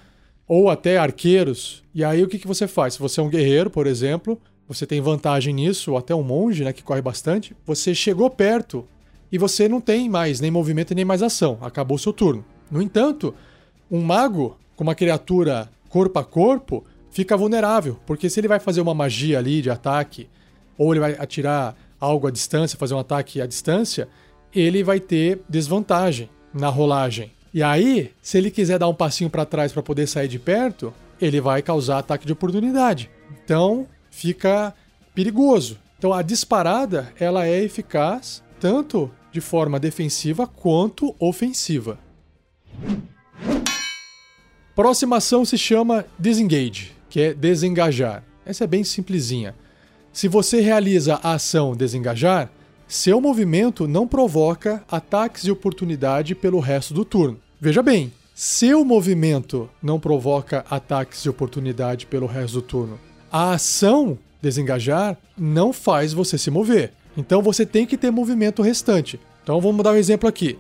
ou 0.47 0.71
até 0.71 0.97
arqueiros. 0.97 1.83
E 1.95 2.05
aí 2.05 2.23
o 2.23 2.29
que, 2.29 2.39
que 2.39 2.47
você 2.47 2.69
faz? 2.69 2.95
Se 2.95 3.01
você 3.01 3.21
é 3.21 3.23
um 3.23 3.29
guerreiro, 3.29 3.69
por 3.69 3.87
exemplo, 3.87 4.41
você 4.69 4.87
tem 4.87 5.01
vantagem 5.01 5.53
nisso, 5.53 5.93
ou 5.93 5.99
até 5.99 6.15
um 6.15 6.23
monge, 6.23 6.63
né, 6.63 6.73
que 6.73 6.83
corre 6.83 7.03
bastante. 7.03 7.57
Você 7.67 7.95
chegou 7.95 8.31
perto 8.31 8.87
e 9.31 9.39
você 9.39 9.69
não 9.69 9.81
tem 9.81 10.09
mais 10.09 10.41
nem 10.41 10.51
movimento 10.51 10.95
nem 10.95 11.05
mais 11.05 11.23
ação. 11.23 11.59
Acabou 11.63 11.99
seu 11.99 12.13
turno. 12.13 12.45
No 12.71 12.81
entanto, 12.81 13.35
um 13.91 14.01
mago 14.01 14.57
com 14.77 14.85
uma 14.85 14.95
criatura 14.95 15.69
corpo 15.89 16.19
a 16.19 16.25
corpo 16.25 16.85
fica 17.13 17.37
vulnerável, 17.37 18.01
porque 18.05 18.29
se 18.29 18.41
ele 18.41 18.49
vai 18.49 18.59
fazer 18.59 18.81
uma 18.81 18.95
magia 18.95 19.39
ali 19.39 19.63
de 19.63 19.71
ataque, 19.71 20.29
ou 20.77 20.93
ele 20.93 21.01
vai 21.01 21.13
atirar 21.13 21.77
algo 22.01 22.27
à 22.27 22.31
distância, 22.31 22.79
fazer 22.79 22.95
um 22.95 22.99
ataque 22.99 23.41
à 23.41 23.47
distância, 23.47 24.09
ele 24.53 24.83
vai 24.83 24.99
ter 24.99 25.41
desvantagem 25.49 26.29
na 26.53 26.69
rolagem. 26.69 27.31
E 27.55 27.63
aí, 27.63 28.11
se 28.21 28.39
ele 28.39 28.51
quiser 28.51 28.79
dar 28.79 28.89
um 28.89 28.95
passinho 28.95 29.31
para 29.31 29.45
trás 29.45 29.73
para 29.73 29.83
poder 29.83 30.07
sair 30.07 30.27
de 30.27 30.39
perto, 30.39 30.93
ele 31.21 31.41
vai 31.41 31.63
causar 31.63 31.99
ataque 31.99 32.27
de 32.27 32.33
oportunidade. 32.33 33.11
Então, 33.45 33.87
fica 34.11 34.75
perigoso. 35.15 35.79
Então, 35.99 36.13
a 36.13 36.23
disparada, 36.23 37.13
ela 37.21 37.47
é 37.47 37.63
eficaz 37.63 38.43
tanto 38.59 39.11
de 39.31 39.41
forma 39.41 39.79
defensiva 39.79 40.47
quanto 40.47 41.15
ofensiva. 41.19 41.99
Próxima 44.75 45.17
ação 45.19 45.45
se 45.45 45.59
chama 45.59 46.07
Disengage, 46.19 46.93
que 47.13 47.21
é 47.21 47.35
desengajar. 47.35 48.25
Essa 48.43 48.65
é 48.65 48.67
bem 48.67 48.83
simplesinha. 48.83 49.55
Se 50.15 50.29
você 50.29 50.63
realiza 50.63 51.21
a 51.23 51.35
ação 51.35 51.77
desengajar, 51.77 52.51
seu 52.89 53.21
movimento 53.21 53.87
não 53.87 54.09
provoca 54.09 54.83
ataques 54.91 55.43
de 55.43 55.51
oportunidade 55.51 56.35
pelo 56.35 56.59
resto 56.59 56.95
do 56.95 57.05
turno. 57.05 57.39
Veja 57.61 57.83
bem, 57.83 58.11
seu 58.35 58.83
movimento 58.83 59.69
não 59.83 60.01
provoca 60.01 60.65
ataques 60.71 61.23
de 61.23 61.29
oportunidade 61.29 62.07
pelo 62.07 62.25
resto 62.25 62.55
do 62.55 62.63
turno. 62.63 62.99
A 63.31 63.53
ação 63.53 64.19
desengajar 64.41 65.19
não 65.37 65.71
faz 65.71 66.15
você 66.15 66.39
se 66.39 66.51
mover. 66.51 66.95
Então 67.15 67.43
você 67.43 67.67
tem 67.67 67.85
que 67.85 67.99
ter 67.99 68.11
movimento 68.11 68.63
restante. 68.63 69.21
Então 69.43 69.61
vamos 69.61 69.85
dar 69.85 69.93
um 69.93 69.97
exemplo 69.97 70.27
aqui. 70.27 70.59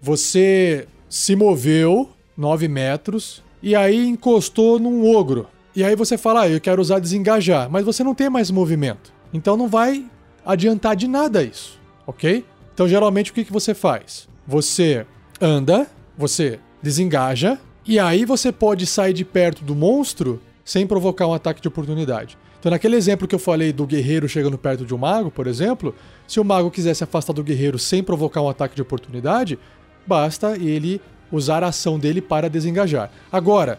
Você 0.00 0.86
se 1.08 1.34
moveu 1.34 2.08
9 2.36 2.68
metros 2.68 3.42
e 3.60 3.74
aí 3.74 4.06
encostou 4.06 4.78
num 4.78 5.04
ogro. 5.12 5.48
E 5.74 5.84
aí 5.84 5.94
você 5.94 6.18
fala, 6.18 6.42
ah, 6.42 6.48
eu 6.48 6.60
quero 6.60 6.82
usar 6.82 6.98
desengajar, 6.98 7.70
mas 7.70 7.84
você 7.84 8.02
não 8.02 8.14
tem 8.14 8.28
mais 8.28 8.50
movimento. 8.50 9.12
Então 9.32 9.56
não 9.56 9.68
vai 9.68 10.04
adiantar 10.44 10.96
de 10.96 11.06
nada 11.06 11.42
isso, 11.42 11.78
ok? 12.06 12.44
Então, 12.74 12.88
geralmente, 12.88 13.30
o 13.30 13.34
que, 13.34 13.44
que 13.44 13.52
você 13.52 13.74
faz? 13.74 14.26
Você 14.46 15.06
anda, 15.40 15.86
você 16.16 16.58
desengaja, 16.82 17.58
e 17.86 17.98
aí 17.98 18.24
você 18.24 18.50
pode 18.50 18.86
sair 18.86 19.12
de 19.12 19.24
perto 19.24 19.62
do 19.62 19.74
monstro 19.74 20.40
sem 20.64 20.86
provocar 20.86 21.26
um 21.26 21.34
ataque 21.34 21.60
de 21.60 21.68
oportunidade. 21.68 22.38
Então, 22.58 22.70
naquele 22.70 22.96
exemplo 22.96 23.28
que 23.28 23.34
eu 23.34 23.38
falei 23.38 23.72
do 23.72 23.86
guerreiro 23.86 24.28
chegando 24.28 24.56
perto 24.56 24.84
de 24.84 24.94
um 24.94 24.98
mago, 24.98 25.30
por 25.30 25.46
exemplo, 25.46 25.94
se 26.26 26.40
o 26.40 26.44
mago 26.44 26.70
quiser 26.70 26.94
se 26.94 27.04
afastar 27.04 27.32
do 27.32 27.44
guerreiro 27.44 27.78
sem 27.78 28.02
provocar 28.02 28.40
um 28.40 28.48
ataque 28.48 28.74
de 28.74 28.82
oportunidade, 28.82 29.58
basta 30.06 30.56
ele 30.56 31.00
usar 31.30 31.62
a 31.62 31.68
ação 31.68 31.98
dele 31.98 32.20
para 32.20 32.48
desengajar. 32.48 33.10
Agora, 33.30 33.78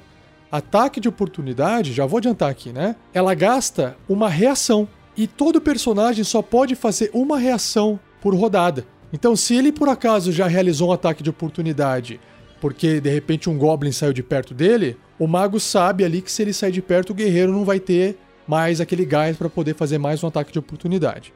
ataque 0.52 1.00
de 1.00 1.08
oportunidade, 1.08 1.94
já 1.94 2.06
vou 2.06 2.18
adiantar 2.18 2.50
aqui, 2.50 2.74
né? 2.74 2.96
Ela 3.14 3.34
gasta 3.34 3.96
uma 4.10 4.28
reação. 4.28 4.88
E 5.16 5.28
todo 5.28 5.62
personagem 5.62 6.24
só 6.24 6.42
pode 6.42 6.76
fazer 6.76 7.10
uma 7.14 7.38
reação 7.38 8.00
por 8.22 8.36
rodada. 8.36 8.86
Então, 9.14 9.36
se 9.36 9.56
ele 9.56 9.72
por 9.72 9.90
acaso 9.90 10.32
já 10.32 10.48
realizou 10.48 10.90
um 10.90 10.94
ataque 10.94 11.22
de 11.22 11.30
oportunidade, 11.30 12.20
porque 12.60 13.02
de 13.02 13.10
repente 13.10 13.50
um 13.50 13.58
goblin 13.58 13.92
saiu 13.92 14.14
de 14.14 14.24
perto 14.24 14.54
dele, 14.54 14.98
o 15.20 15.28
mago 15.28 15.60
sabe 15.60 16.04
ali 16.06 16.22
que 16.22 16.32
se 16.32 16.42
ele 16.42 16.54
sair 16.54 16.72
de 16.72 16.82
perto, 16.82 17.10
o 17.10 17.14
guerreiro 17.14 17.52
não 17.52 17.66
vai 17.66 17.80
ter 17.80 18.18
mais 18.48 18.80
aquele 18.80 19.06
gás 19.06 19.36
para 19.36 19.50
poder 19.50 19.76
fazer 19.76 19.98
mais 19.98 20.24
um 20.24 20.28
ataque 20.28 20.52
de 20.52 20.60
oportunidade. 20.60 21.34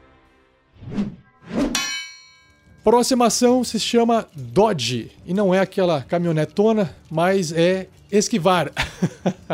Próxima 2.82 3.26
ação 3.26 3.64
se 3.64 3.80
chama 3.80 4.28
Dodge, 4.34 5.10
e 5.26 5.34
não 5.34 5.52
é 5.52 5.58
aquela 5.58 6.02
caminhonetona, 6.02 6.94
mas 7.10 7.50
é 7.50 7.88
esquivar. 8.10 8.72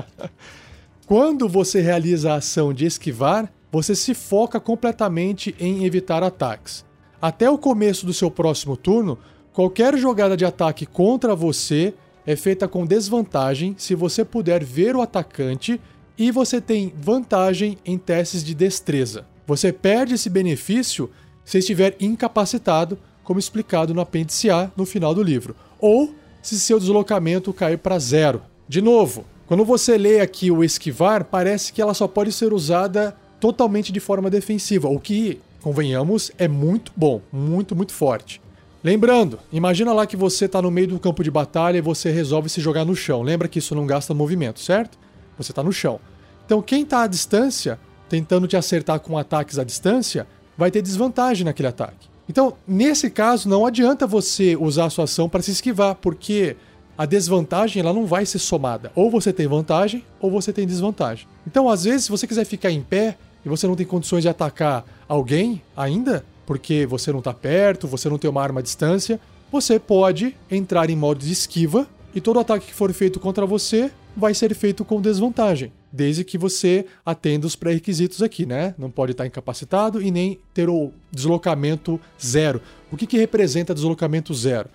Quando 1.07 1.49
você 1.49 1.81
realiza 1.81 2.33
a 2.33 2.37
ação 2.37 2.73
de 2.73 2.87
esquivar, 2.87 3.53
você 3.71 3.95
se 3.95 4.15
foca 4.15 4.61
completamente 4.61 5.55
em 5.59 5.85
evitar 5.85 6.23
ataques. 6.23 6.85
Até 7.21 7.49
o 7.49 7.59
começo 7.59 8.05
do 8.05 8.13
seu 8.13 8.31
próximo 8.31 8.77
turno, 8.77 9.19
qualquer 9.53 9.97
jogada 9.97 10.37
de 10.37 10.45
ataque 10.45 10.87
contra 10.87 11.35
você 11.35 11.95
é 12.27 12.37
feita 12.37 12.69
com 12.69 12.87
desvantagem 12.87 13.75
se 13.79 13.95
você 13.95 14.25
puder 14.25 14.65
ver 14.65 14.95
o 14.95 15.01
atacante 15.01 15.81
e 16.17 16.31
você 16.31 16.61
tem 16.61 16.93
vantagem 16.97 17.79
em 17.85 17.99
testes 17.99 18.45
de 18.45 18.55
destreza. 18.55 19.27
Você 19.47 19.73
perde 19.73 20.15
esse 20.15 20.31
benefício 20.31 21.11
se 21.45 21.59
estiver 21.59 21.97
incapacitado, 22.01 22.99
como 23.25 23.41
explicado 23.41 23.95
no 23.95 24.01
apêndice 24.01 24.51
A 24.51 24.71
no 24.77 24.85
final 24.85 25.15
do 25.15 25.23
livro, 25.23 25.57
ou 25.81 26.15
se 26.43 26.59
seu 26.59 26.79
deslocamento 26.79 27.53
cair 27.53 27.79
para 27.79 27.99
zero. 27.99 28.43
De 28.69 28.83
novo, 28.83 29.25
quando 29.47 29.65
você 29.65 29.97
lê 29.97 30.21
aqui 30.21 30.51
o 30.51 30.65
esquivar, 30.65 31.25
parece 31.25 31.73
que 31.73 31.81
ela 31.81 31.95
só 31.95 32.09
pode 32.09 32.33
ser 32.33 32.53
usada 32.53 33.17
totalmente 33.41 33.93
de 33.93 34.01
forma 34.01 34.29
defensiva, 34.29 34.89
o 34.89 35.01
que, 35.01 35.41
convenhamos, 35.61 36.31
é 36.39 36.49
muito 36.49 36.93
bom, 36.97 37.21
muito, 37.33 37.75
muito 37.75 37.93
forte. 37.93 38.41
Lembrando, 38.85 39.39
imagina 39.53 39.93
lá 39.93 40.07
que 40.07 40.17
você 40.17 40.47
está 40.47 40.61
no 40.61 40.71
meio 40.71 40.89
do 40.89 40.99
campo 40.99 41.23
de 41.23 41.31
batalha 41.31 41.79
e 41.79 41.81
você 41.81 42.11
resolve 42.11 42.49
se 42.49 42.61
jogar 42.61 42.85
no 42.85 42.97
chão. 42.97 43.23
Lembra 43.23 43.47
que 43.47 43.61
isso 43.61 43.75
não 43.75 43.87
gasta 43.87 44.13
movimento, 44.13 44.59
certo? 44.59 44.99
Você 45.39 45.53
está 45.53 45.63
no 45.63 45.73
chão. 45.73 46.01
Então 46.45 46.61
quem 46.61 46.83
está 46.83 47.03
à 47.03 47.07
distância, 47.07 47.79
tentando 48.09 48.49
te 48.49 48.57
acertar 48.57 48.99
com 48.99 49.17
ataques 49.17 49.59
à 49.59 49.65
distância, 49.65 50.27
vai 50.59 50.71
ter 50.71 50.83
desvantagem 50.83 51.45
naquele 51.45 51.69
ataque. 51.69 52.12
Então, 52.29 52.55
nesse 52.67 53.11
caso, 53.11 53.49
não 53.49 53.67
adianta 53.67 54.07
você 54.07 54.57
usar 54.57 54.87
a 54.87 54.91
sua 54.91 55.05
ação 55.05 55.29
para 55.29 55.43
se 55.43 55.51
esquivar, 55.51 55.97
porque 55.97 56.57
a 56.97 57.05
desvantagem 57.05 57.81
ela 57.81 57.93
não 57.93 58.07
vai 58.07 58.25
ser 58.25 58.39
somada. 58.39 58.93
Ou 58.95 59.11
você 59.11 59.33
tem 59.33 59.47
vantagem, 59.47 60.05
ou 60.21 60.31
você 60.31 60.53
tem 60.53 60.67
desvantagem. 60.67 61.27
Então, 61.47 61.69
às 61.69 61.85
vezes, 61.85 62.05
se 62.05 62.11
você 62.11 62.27
quiser 62.27 62.45
ficar 62.45 62.71
em 62.71 62.83
pé 62.83 63.17
e 63.45 63.49
você 63.49 63.67
não 63.67 63.75
tem 63.75 63.87
condições 63.87 64.23
de 64.23 64.29
atacar 64.29 64.85
alguém 65.09 65.61
ainda, 65.77 66.25
porque 66.47 66.87
você 66.87 67.11
não 67.11 67.19
está 67.19 67.35
perto, 67.35 67.89
você 67.89 68.09
não 68.09 68.19
tem 68.19 68.31
uma 68.31 68.43
arma 68.43 68.61
à 68.61 68.63
distância, 68.63 69.21
você 69.51 69.79
pode 69.79 70.37
entrar 70.51 70.89
em 70.91 70.97
modo 70.97 71.21
de 71.21 71.33
esquiva 71.33 71.87
e 72.15 72.21
todo 72.21 72.39
ataque 72.39 72.67
que 72.67 72.75
for 72.75 72.93
feito 72.93 73.19
contra 73.19 73.45
você 73.45 73.91
vai 74.17 74.35
ser 74.35 74.55
feito 74.55 74.85
com 74.85 75.01
desvantagem, 75.01 75.73
desde 75.93 76.25
que 76.25 76.39
você 76.39 76.87
atenda 77.05 77.47
os 77.47 77.55
pré-requisitos 77.55 78.23
aqui, 78.23 78.47
né? 78.47 78.75
Não 78.79 78.91
pode 78.91 79.13
estar 79.13 79.27
incapacitado 79.27 80.01
e 80.01 80.11
nem 80.11 80.39
ter 80.55 80.69
o 80.69 80.91
deslocamento 81.11 82.01
zero. 82.25 82.63
O 82.91 82.97
que, 82.97 83.07
que 83.07 83.19
representa 83.19 83.75
deslocamento 83.75 84.33
zero? 84.33 84.69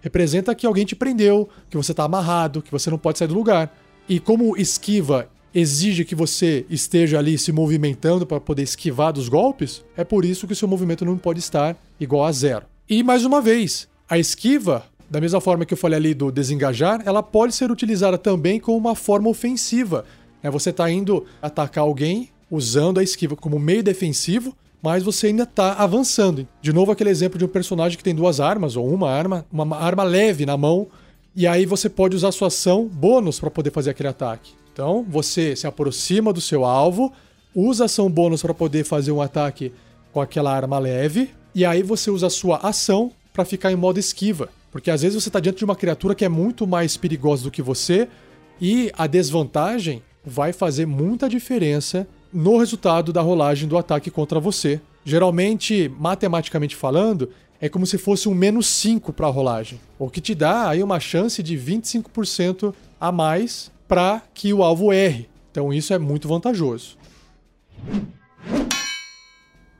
Representa 0.00 0.54
que 0.54 0.66
alguém 0.66 0.84
te 0.84 0.96
prendeu, 0.96 1.48
que 1.70 1.76
você 1.76 1.92
está 1.92 2.04
amarrado, 2.04 2.62
que 2.62 2.72
você 2.72 2.90
não 2.90 2.98
pode 2.98 3.18
sair 3.18 3.28
do 3.28 3.34
lugar. 3.34 3.76
E 4.08 4.18
como 4.18 4.56
esquiva 4.56 5.28
exige 5.54 6.04
que 6.04 6.14
você 6.14 6.64
esteja 6.70 7.18
ali 7.18 7.36
se 7.36 7.52
movimentando 7.52 8.26
para 8.26 8.40
poder 8.40 8.62
esquivar 8.62 9.12
dos 9.12 9.28
golpes, 9.28 9.84
é 9.96 10.02
por 10.02 10.24
isso 10.24 10.46
que 10.46 10.54
o 10.54 10.56
seu 10.56 10.66
movimento 10.66 11.04
não 11.04 11.18
pode 11.18 11.40
estar 11.40 11.76
igual 12.00 12.24
a 12.24 12.32
zero. 12.32 12.64
E 12.88 13.02
mais 13.02 13.24
uma 13.24 13.40
vez, 13.40 13.86
a 14.08 14.18
esquiva, 14.18 14.84
da 15.08 15.20
mesma 15.20 15.40
forma 15.40 15.64
que 15.64 15.74
eu 15.74 15.78
falei 15.78 15.98
ali 15.98 16.14
do 16.14 16.32
desengajar, 16.32 17.02
ela 17.04 17.22
pode 17.22 17.54
ser 17.54 17.70
utilizada 17.70 18.16
também 18.16 18.58
como 18.58 18.78
uma 18.78 18.94
forma 18.94 19.28
ofensiva. 19.28 20.04
É, 20.42 20.50
você 20.50 20.70
está 20.70 20.90
indo 20.90 21.24
atacar 21.40 21.84
alguém 21.84 22.30
usando 22.50 22.98
a 22.98 23.02
esquiva 23.02 23.36
como 23.36 23.58
meio 23.58 23.82
defensivo, 23.82 24.54
mas 24.82 25.02
você 25.02 25.28
ainda 25.28 25.44
está 25.44 25.74
avançando. 25.74 26.46
De 26.60 26.72
novo, 26.72 26.90
aquele 26.90 27.10
exemplo 27.10 27.38
de 27.38 27.44
um 27.44 27.48
personagem 27.48 27.96
que 27.96 28.04
tem 28.04 28.14
duas 28.14 28.40
armas, 28.40 28.76
ou 28.76 28.92
uma 28.92 29.10
arma, 29.10 29.46
uma 29.50 29.76
arma 29.76 30.02
leve 30.02 30.44
na 30.44 30.56
mão, 30.56 30.88
e 31.34 31.46
aí 31.46 31.64
você 31.64 31.88
pode 31.88 32.16
usar 32.16 32.32
sua 32.32 32.48
ação 32.48 32.86
bônus 32.86 33.38
para 33.38 33.50
poder 33.50 33.70
fazer 33.70 33.90
aquele 33.90 34.08
ataque. 34.08 34.52
Então, 34.72 35.06
você 35.08 35.54
se 35.54 35.66
aproxima 35.66 36.32
do 36.32 36.40
seu 36.40 36.64
alvo, 36.64 37.12
usa 37.54 37.84
ação 37.84 38.10
bônus 38.10 38.42
para 38.42 38.52
poder 38.52 38.84
fazer 38.84 39.12
um 39.12 39.22
ataque 39.22 39.72
com 40.12 40.20
aquela 40.20 40.54
arma 40.54 40.78
leve, 40.78 41.30
e 41.54 41.64
aí 41.64 41.82
você 41.82 42.10
usa 42.10 42.26
a 42.26 42.30
sua 42.30 42.56
ação 42.56 43.12
para 43.32 43.44
ficar 43.44 43.70
em 43.70 43.76
modo 43.76 43.98
esquiva. 43.98 44.48
Porque 44.70 44.90
às 44.90 45.02
vezes 45.02 45.22
você 45.22 45.28
está 45.28 45.38
diante 45.38 45.58
de 45.58 45.64
uma 45.64 45.76
criatura 45.76 46.14
que 46.14 46.24
é 46.24 46.28
muito 46.28 46.66
mais 46.66 46.96
perigosa 46.96 47.44
do 47.44 47.50
que 47.50 47.62
você, 47.62 48.08
e 48.60 48.90
a 48.96 49.06
desvantagem 49.06 50.02
vai 50.24 50.52
fazer 50.52 50.86
muita 50.86 51.28
diferença 51.28 52.06
no 52.32 52.58
resultado 52.58 53.12
da 53.12 53.20
rolagem 53.20 53.68
do 53.68 53.76
ataque 53.76 54.10
contra 54.10 54.40
você. 54.40 54.80
Geralmente, 55.04 55.90
matematicamente 55.98 56.76
falando, 56.76 57.30
é 57.60 57.68
como 57.68 57.86
se 57.86 57.98
fosse 57.98 58.28
um 58.28 58.34
menos 58.34 58.66
5 58.66 59.12
para 59.12 59.26
a 59.26 59.30
rolagem, 59.30 59.80
o 59.98 60.10
que 60.10 60.20
te 60.20 60.34
dá 60.34 60.68
aí 60.68 60.82
uma 60.82 60.98
chance 60.98 61.42
de 61.42 61.56
25% 61.56 62.74
a 63.00 63.12
mais 63.12 63.70
para 63.86 64.22
que 64.32 64.52
o 64.52 64.62
alvo 64.62 64.92
erre. 64.92 65.28
Então 65.50 65.72
isso 65.72 65.92
é 65.92 65.98
muito 65.98 66.26
vantajoso. 66.26 66.96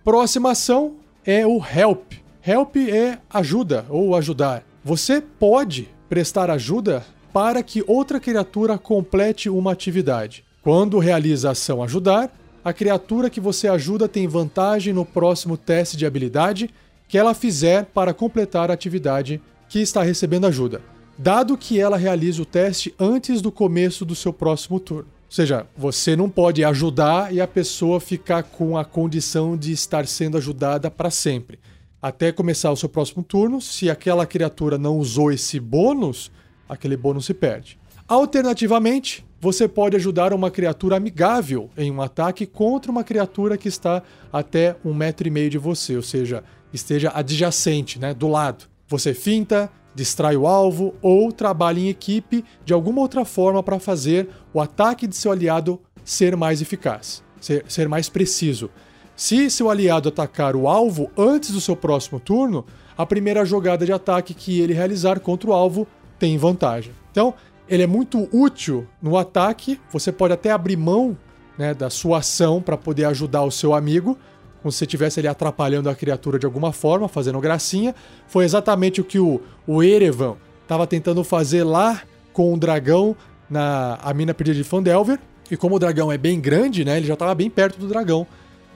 Próxima 0.04 0.50
ação 0.50 0.96
é 1.24 1.46
o 1.46 1.60
help. 1.64 2.12
Help 2.44 2.76
é 2.76 3.18
ajuda 3.30 3.86
ou 3.88 4.14
ajudar. 4.16 4.64
Você 4.84 5.20
pode 5.20 5.88
prestar 6.08 6.50
ajuda 6.50 7.06
para 7.32 7.62
que 7.62 7.82
outra 7.86 8.20
criatura 8.20 8.76
complete 8.78 9.48
uma 9.48 9.72
atividade. 9.72 10.44
Quando 10.60 10.98
realiza 10.98 11.48
a 11.48 11.52
ação 11.52 11.82
ajudar, 11.82 12.30
a 12.64 12.72
criatura 12.72 13.30
que 13.30 13.40
você 13.40 13.68
ajuda 13.68 14.08
tem 14.08 14.28
vantagem 14.28 14.92
no 14.92 15.04
próximo 15.04 15.56
teste 15.56 15.96
de 15.96 16.06
habilidade 16.06 16.70
que 17.08 17.18
ela 17.18 17.34
fizer 17.34 17.86
para 17.86 18.14
completar 18.14 18.70
a 18.70 18.74
atividade 18.74 19.40
que 19.68 19.80
está 19.80 20.02
recebendo 20.02 20.46
ajuda 20.46 20.80
dado 21.22 21.56
que 21.56 21.78
ela 21.78 21.96
realize 21.96 22.40
o 22.40 22.44
teste 22.44 22.94
antes 22.98 23.40
do 23.40 23.52
começo 23.52 24.04
do 24.04 24.14
seu 24.14 24.32
próximo 24.32 24.80
turno. 24.80 25.08
Ou 25.08 25.34
seja, 25.34 25.66
você 25.76 26.14
não 26.16 26.28
pode 26.28 26.64
ajudar 26.64 27.32
e 27.32 27.40
a 27.40 27.46
pessoa 27.46 28.00
ficar 28.00 28.42
com 28.42 28.76
a 28.76 28.84
condição 28.84 29.56
de 29.56 29.72
estar 29.72 30.06
sendo 30.06 30.36
ajudada 30.36 30.90
para 30.90 31.10
sempre. 31.10 31.58
Até 32.00 32.32
começar 32.32 32.70
o 32.70 32.76
seu 32.76 32.88
próximo 32.88 33.22
turno, 33.22 33.60
se 33.60 33.88
aquela 33.88 34.26
criatura 34.26 34.76
não 34.76 34.98
usou 34.98 35.30
esse 35.30 35.60
bônus, 35.60 36.30
aquele 36.72 36.96
bônus 36.96 37.26
se 37.26 37.34
perde. 37.34 37.78
Alternativamente, 38.08 39.24
você 39.40 39.68
pode 39.68 39.96
ajudar 39.96 40.32
uma 40.32 40.50
criatura 40.50 40.96
amigável 40.96 41.70
em 41.76 41.90
um 41.90 42.00
ataque 42.00 42.46
contra 42.46 42.90
uma 42.90 43.04
criatura 43.04 43.56
que 43.56 43.68
está 43.68 44.02
até 44.32 44.76
um 44.84 44.94
metro 44.94 45.28
e 45.28 45.30
meio 45.30 45.50
de 45.50 45.58
você, 45.58 45.96
ou 45.96 46.02
seja, 46.02 46.42
esteja 46.72 47.12
adjacente, 47.14 47.98
né, 47.98 48.14
do 48.14 48.28
lado. 48.28 48.64
Você 48.88 49.14
finta, 49.14 49.70
distrai 49.94 50.36
o 50.36 50.46
alvo 50.46 50.94
ou 51.02 51.30
trabalha 51.30 51.78
em 51.78 51.88
equipe 51.88 52.44
de 52.64 52.72
alguma 52.72 53.00
outra 53.00 53.24
forma 53.24 53.62
para 53.62 53.78
fazer 53.78 54.28
o 54.52 54.60
ataque 54.60 55.06
de 55.06 55.16
seu 55.16 55.30
aliado 55.30 55.80
ser 56.04 56.36
mais 56.36 56.62
eficaz, 56.62 57.22
ser, 57.40 57.64
ser 57.68 57.88
mais 57.88 58.08
preciso. 58.08 58.70
Se 59.14 59.50
seu 59.50 59.70
aliado 59.70 60.08
atacar 60.08 60.56
o 60.56 60.66
alvo 60.66 61.10
antes 61.16 61.50
do 61.50 61.60
seu 61.60 61.76
próximo 61.76 62.18
turno, 62.18 62.64
a 62.96 63.04
primeira 63.04 63.44
jogada 63.44 63.84
de 63.84 63.92
ataque 63.92 64.34
que 64.34 64.60
ele 64.60 64.72
realizar 64.72 65.20
contra 65.20 65.50
o 65.50 65.52
alvo 65.52 65.86
tem 66.22 66.38
vantagem. 66.38 66.92
Então, 67.10 67.34
ele 67.68 67.82
é 67.82 67.86
muito 67.86 68.28
útil 68.32 68.86
no 69.02 69.18
ataque, 69.18 69.80
você 69.90 70.12
pode 70.12 70.32
até 70.32 70.52
abrir 70.52 70.76
mão 70.76 71.18
né, 71.58 71.74
da 71.74 71.90
sua 71.90 72.18
ação 72.18 72.62
para 72.62 72.76
poder 72.76 73.06
ajudar 73.06 73.42
o 73.42 73.50
seu 73.50 73.74
amigo, 73.74 74.16
como 74.62 74.70
se 74.70 74.78
você 74.78 74.84
estivesse 74.84 75.18
ali 75.18 75.26
atrapalhando 75.26 75.90
a 75.90 75.96
criatura 75.96 76.38
de 76.38 76.46
alguma 76.46 76.72
forma, 76.72 77.08
fazendo 77.08 77.40
gracinha. 77.40 77.92
Foi 78.28 78.44
exatamente 78.44 79.00
o 79.00 79.04
que 79.04 79.18
o, 79.18 79.40
o 79.66 79.82
Erevan 79.82 80.36
estava 80.62 80.86
tentando 80.86 81.24
fazer 81.24 81.64
lá 81.64 82.02
com 82.32 82.54
o 82.54 82.56
dragão 82.56 83.16
na 83.50 83.98
a 84.00 84.14
mina 84.14 84.32
perdida 84.32 84.58
de 84.58 84.64
Fandelver. 84.64 85.18
E 85.50 85.56
como 85.56 85.74
o 85.74 85.78
dragão 85.80 86.12
é 86.12 86.16
bem 86.16 86.40
grande, 86.40 86.84
né, 86.84 86.98
ele 86.98 87.06
já 87.08 87.14
estava 87.14 87.34
bem 87.34 87.50
perto 87.50 87.80
do 87.80 87.88
dragão. 87.88 88.28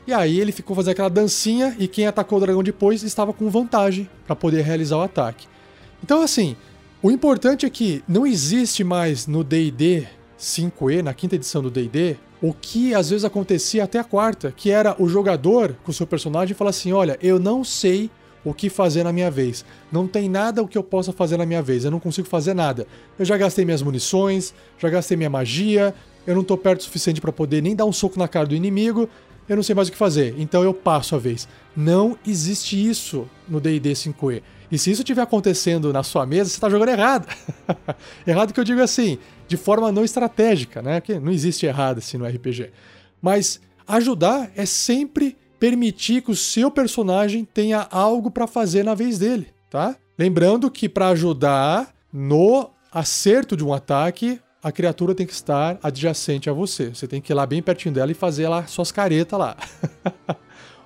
E 0.04 0.12
aí 0.12 0.40
ele 0.40 0.50
ficou 0.50 0.74
fazendo 0.74 0.92
aquela 0.92 1.08
dancinha 1.08 1.76
e 1.78 1.86
quem 1.86 2.08
atacou 2.08 2.38
o 2.38 2.40
dragão 2.40 2.64
depois 2.64 3.04
estava 3.04 3.32
com 3.32 3.48
vantagem 3.48 4.10
para 4.26 4.34
poder 4.34 4.62
realizar 4.62 4.96
o 4.96 5.02
ataque. 5.02 5.46
Então 6.02 6.20
assim, 6.22 6.56
o 7.02 7.10
importante 7.10 7.66
é 7.66 7.70
que 7.70 8.02
não 8.08 8.26
existe 8.26 8.82
mais 8.82 9.26
no 9.26 9.44
D&D 9.44 10.06
5e, 10.38 11.02
na 11.02 11.14
quinta 11.14 11.34
edição 11.34 11.62
do 11.62 11.70
D&D, 11.70 12.16
o 12.40 12.52
que 12.52 12.94
às 12.94 13.10
vezes 13.10 13.24
acontecia 13.24 13.84
até 13.84 13.98
a 13.98 14.04
quarta, 14.04 14.52
que 14.54 14.70
era 14.70 14.94
o 14.98 15.08
jogador 15.08 15.76
com 15.84 15.90
o 15.90 15.94
seu 15.94 16.06
personagem 16.06 16.54
falar 16.54 16.70
assim: 16.70 16.92
olha, 16.92 17.18
eu 17.22 17.38
não 17.38 17.64
sei 17.64 18.10
o 18.44 18.54
que 18.54 18.70
fazer 18.70 19.02
na 19.02 19.12
minha 19.12 19.30
vez. 19.30 19.64
Não 19.90 20.06
tem 20.06 20.28
nada 20.28 20.62
o 20.62 20.68
que 20.68 20.78
eu 20.78 20.82
possa 20.82 21.12
fazer 21.12 21.36
na 21.36 21.44
minha 21.44 21.62
vez. 21.62 21.84
Eu 21.84 21.90
não 21.90 21.98
consigo 21.98 22.28
fazer 22.28 22.54
nada. 22.54 22.86
Eu 23.18 23.24
já 23.24 23.36
gastei 23.36 23.64
minhas 23.64 23.82
munições, 23.82 24.54
já 24.78 24.88
gastei 24.88 25.16
minha 25.16 25.30
magia, 25.30 25.94
eu 26.26 26.34
não 26.34 26.44
tô 26.44 26.56
perto 26.56 26.80
o 26.80 26.84
suficiente 26.84 27.20
para 27.20 27.32
poder 27.32 27.62
nem 27.62 27.74
dar 27.74 27.84
um 27.84 27.92
soco 27.92 28.18
na 28.18 28.28
cara 28.28 28.46
do 28.46 28.54
inimigo. 28.54 29.08
Eu 29.48 29.56
não 29.56 29.62
sei 29.62 29.74
mais 29.74 29.88
o 29.88 29.92
que 29.92 29.98
fazer, 29.98 30.34
então 30.38 30.62
eu 30.62 30.74
passo 30.74 31.14
a 31.14 31.18
vez. 31.18 31.48
Não 31.76 32.18
existe 32.26 32.76
isso 32.76 33.28
no 33.48 33.60
D&D 33.60 33.92
5e. 33.92 34.42
E 34.70 34.78
se 34.78 34.90
isso 34.90 35.02
estiver 35.02 35.22
acontecendo 35.22 35.92
na 35.92 36.02
sua 36.02 36.26
mesa, 36.26 36.50
você 36.50 36.56
está 36.56 36.68
jogando 36.68 36.88
errado. 36.88 37.28
errado 38.26 38.52
que 38.52 38.60
eu 38.60 38.64
digo 38.64 38.80
assim, 38.82 39.18
de 39.46 39.56
forma 39.56 39.92
não 39.92 40.04
estratégica, 40.04 40.82
né? 40.82 41.00
Porque 41.00 41.18
não 41.18 41.32
existe 41.32 41.66
errado 41.66 41.98
assim 41.98 42.18
no 42.18 42.26
RPG. 42.26 42.70
Mas 43.20 43.60
ajudar 43.86 44.50
é 44.56 44.66
sempre 44.66 45.36
permitir 45.58 46.22
que 46.22 46.30
o 46.30 46.36
seu 46.36 46.70
personagem 46.70 47.44
tenha 47.44 47.86
algo 47.90 48.30
para 48.30 48.46
fazer 48.46 48.84
na 48.84 48.94
vez 48.94 49.18
dele, 49.18 49.48
tá? 49.70 49.96
Lembrando 50.18 50.70
que 50.70 50.88
para 50.88 51.08
ajudar 51.08 51.94
no 52.12 52.70
acerto 52.90 53.56
de 53.56 53.64
um 53.64 53.72
ataque, 53.72 54.40
a 54.62 54.72
criatura 54.72 55.14
tem 55.14 55.26
que 55.26 55.32
estar 55.32 55.78
adjacente 55.82 56.50
a 56.50 56.52
você. 56.52 56.88
Você 56.88 57.06
tem 57.06 57.20
que 57.20 57.32
ir 57.32 57.34
lá 57.34 57.46
bem 57.46 57.62
pertinho 57.62 57.94
dela 57.94 58.10
e 58.10 58.14
fazer 58.14 58.48
lá 58.48 58.66
suas 58.66 58.90
caretas 58.90 59.38
lá. 59.38 59.56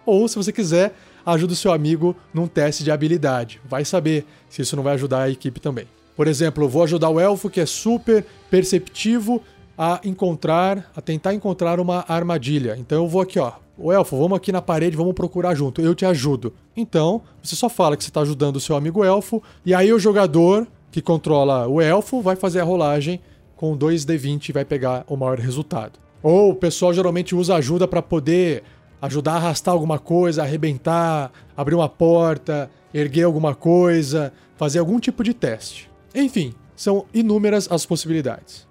Ou 0.05 0.27
se 0.29 0.37
você 0.37 0.53
quiser, 0.53 0.95
ajuda 1.25 1.53
o 1.53 1.57
seu 1.57 1.73
amigo 1.73 2.15
num 2.33 2.47
teste 2.47 2.85
de 2.85 2.91
habilidade. 2.91 3.61
Vai 3.69 3.85
saber 3.85 4.27
se 4.49 4.63
isso 4.63 4.77
não 4.77 4.83
vai 4.83 4.95
ajudar 4.95 5.23
a 5.23 5.31
equipe 5.31 5.61
também. 5.61 5.87
Por 6.17 6.27
exemplo, 6.27 6.69
vou 6.69 6.83
ajudar 6.83 7.09
o 7.09 7.19
elfo 7.19 7.49
que 7.49 7.61
é 7.61 7.67
super 7.67 8.25
perceptivo 8.51 9.43
a 9.77 10.01
encontrar, 10.05 10.91
a 10.95 11.01
tentar 11.01 11.33
encontrar 11.33 11.81
uma 11.81 12.05
armadilha. 12.07 12.77
Então 12.79 13.03
eu 13.03 13.09
vou 13.09 13.23
aqui, 13.23 13.39
ó. 13.39 13.53
O 13.79 13.91
elfo, 13.91 14.19
vamos 14.19 14.37
aqui 14.37 14.53
na 14.53 14.61
parede, 14.61 14.95
vamos 14.95 15.15
procurar 15.15 15.55
junto. 15.55 15.81
Eu 15.81 15.95
te 15.95 16.05
ajudo. 16.05 16.53
Então, 16.77 17.23
você 17.43 17.57
só 17.57 17.71
fala 17.71 17.97
que 17.97 18.05
você 18.05 18.11
está 18.11 18.21
ajudando 18.21 18.57
o 18.57 18.61
seu 18.61 18.77
amigo 18.77 19.03
elfo, 19.03 19.43
e 19.65 19.75
aí 19.75 19.91
o 19.91 19.99
jogador 19.99 20.67
que 20.93 21.01
controla 21.01 21.67
o 21.67 21.81
elfo 21.81 22.21
vai 22.21 22.37
fazer 22.37 22.61
a 22.61 22.65
rolagem 22.65 23.21
com 23.57 23.77
2d20 23.77 24.51
e 24.51 24.53
vai 24.53 24.67
pegar 24.67 25.05
o 25.09 25.17
maior 25.17 25.39
resultado. 25.39 25.99
Ou 26.23 26.51
o 26.51 26.55
pessoal 26.55 26.93
geralmente 26.93 27.35
usa 27.35 27.55
ajuda 27.55 27.89
para 27.89 28.03
poder 28.03 28.63
ajudar 29.01 29.33
a 29.33 29.37
arrastar 29.37 29.73
alguma 29.73 29.99
coisa, 29.99 30.43
arrebentar, 30.43 31.33
abrir 31.57 31.75
uma 31.75 31.89
porta, 31.89 32.71
erguer 32.93 33.25
alguma 33.25 33.55
coisa, 33.55 34.33
fazer 34.57 34.79
algum 34.79 34.99
tipo 34.99 35.25
de 35.25 35.33
teste. 35.33 35.91
Enfim, 36.15 36.53
são 36.77 37.07
inúmeras 37.13 37.71
as 37.71 37.87
possibilidades. 37.87 38.67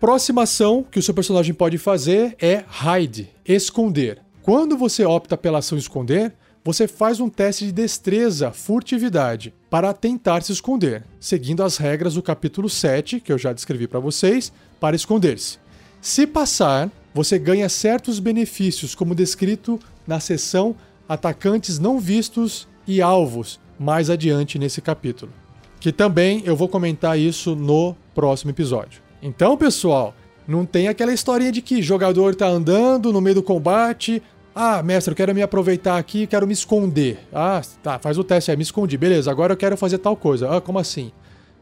Próxima 0.00 0.42
ação 0.42 0.84
que 0.88 0.98
o 0.98 1.02
seu 1.02 1.12
personagem 1.12 1.52
pode 1.52 1.76
fazer 1.76 2.36
é 2.40 2.64
hide, 3.00 3.30
esconder. 3.44 4.22
Quando 4.42 4.76
você 4.76 5.04
opta 5.04 5.36
pela 5.36 5.58
ação 5.58 5.76
esconder, 5.76 6.34
você 6.64 6.86
faz 6.86 7.18
um 7.18 7.28
teste 7.28 7.66
de 7.66 7.72
destreza, 7.72 8.52
furtividade, 8.52 9.54
para 9.70 9.92
tentar 9.92 10.42
se 10.42 10.52
esconder, 10.52 11.04
seguindo 11.18 11.62
as 11.62 11.78
regras 11.78 12.14
do 12.14 12.22
capítulo 12.22 12.68
7, 12.68 13.20
que 13.20 13.32
eu 13.32 13.38
já 13.38 13.52
descrevi 13.52 13.88
para 13.88 13.98
vocês, 13.98 14.52
para 14.78 14.94
esconder-se. 14.94 15.58
Se 16.00 16.26
passar, 16.26 16.90
você 17.18 17.36
ganha 17.36 17.68
certos 17.68 18.20
benefícios, 18.20 18.94
como 18.94 19.12
descrito 19.12 19.76
na 20.06 20.20
seção 20.20 20.76
Atacantes 21.08 21.76
Não 21.76 21.98
Vistos 21.98 22.68
e 22.86 23.02
Alvos, 23.02 23.58
mais 23.76 24.08
adiante 24.08 24.56
nesse 24.56 24.80
capítulo. 24.80 25.32
Que 25.80 25.90
também 25.90 26.42
eu 26.44 26.54
vou 26.54 26.68
comentar 26.68 27.18
isso 27.18 27.56
no 27.56 27.96
próximo 28.14 28.52
episódio. 28.52 29.02
Então, 29.20 29.56
pessoal, 29.56 30.14
não 30.46 30.64
tem 30.64 30.86
aquela 30.86 31.12
historinha 31.12 31.50
de 31.50 31.60
que 31.60 31.82
jogador 31.82 32.36
tá 32.36 32.46
andando 32.46 33.12
no 33.12 33.20
meio 33.20 33.34
do 33.34 33.42
combate. 33.42 34.22
Ah, 34.54 34.80
mestre, 34.80 35.10
eu 35.10 35.16
quero 35.16 35.34
me 35.34 35.42
aproveitar 35.42 35.98
aqui, 35.98 36.24
quero 36.24 36.46
me 36.46 36.52
esconder. 36.52 37.18
Ah, 37.32 37.60
tá, 37.82 37.98
faz 37.98 38.16
o 38.16 38.22
teste 38.22 38.52
aí, 38.52 38.56
me 38.56 38.62
escondi. 38.62 38.96
Beleza, 38.96 39.28
agora 39.28 39.54
eu 39.54 39.56
quero 39.56 39.76
fazer 39.76 39.98
tal 39.98 40.14
coisa. 40.14 40.56
Ah, 40.56 40.60
como 40.60 40.78
assim? 40.78 41.10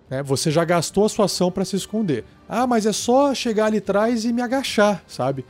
Né? 0.08 0.22
Você 0.22 0.50
já 0.50 0.64
gastou 0.64 1.04
a 1.04 1.08
sua 1.08 1.24
ação 1.24 1.50
para 1.50 1.64
se 1.64 1.76
esconder. 1.76 2.24
Ah, 2.48 2.66
mas 2.66 2.86
é 2.86 2.92
só 2.92 3.34
chegar 3.34 3.66
ali 3.66 3.78
atrás 3.78 4.24
e 4.24 4.32
me 4.32 4.42
agachar, 4.42 5.02
sabe? 5.06 5.44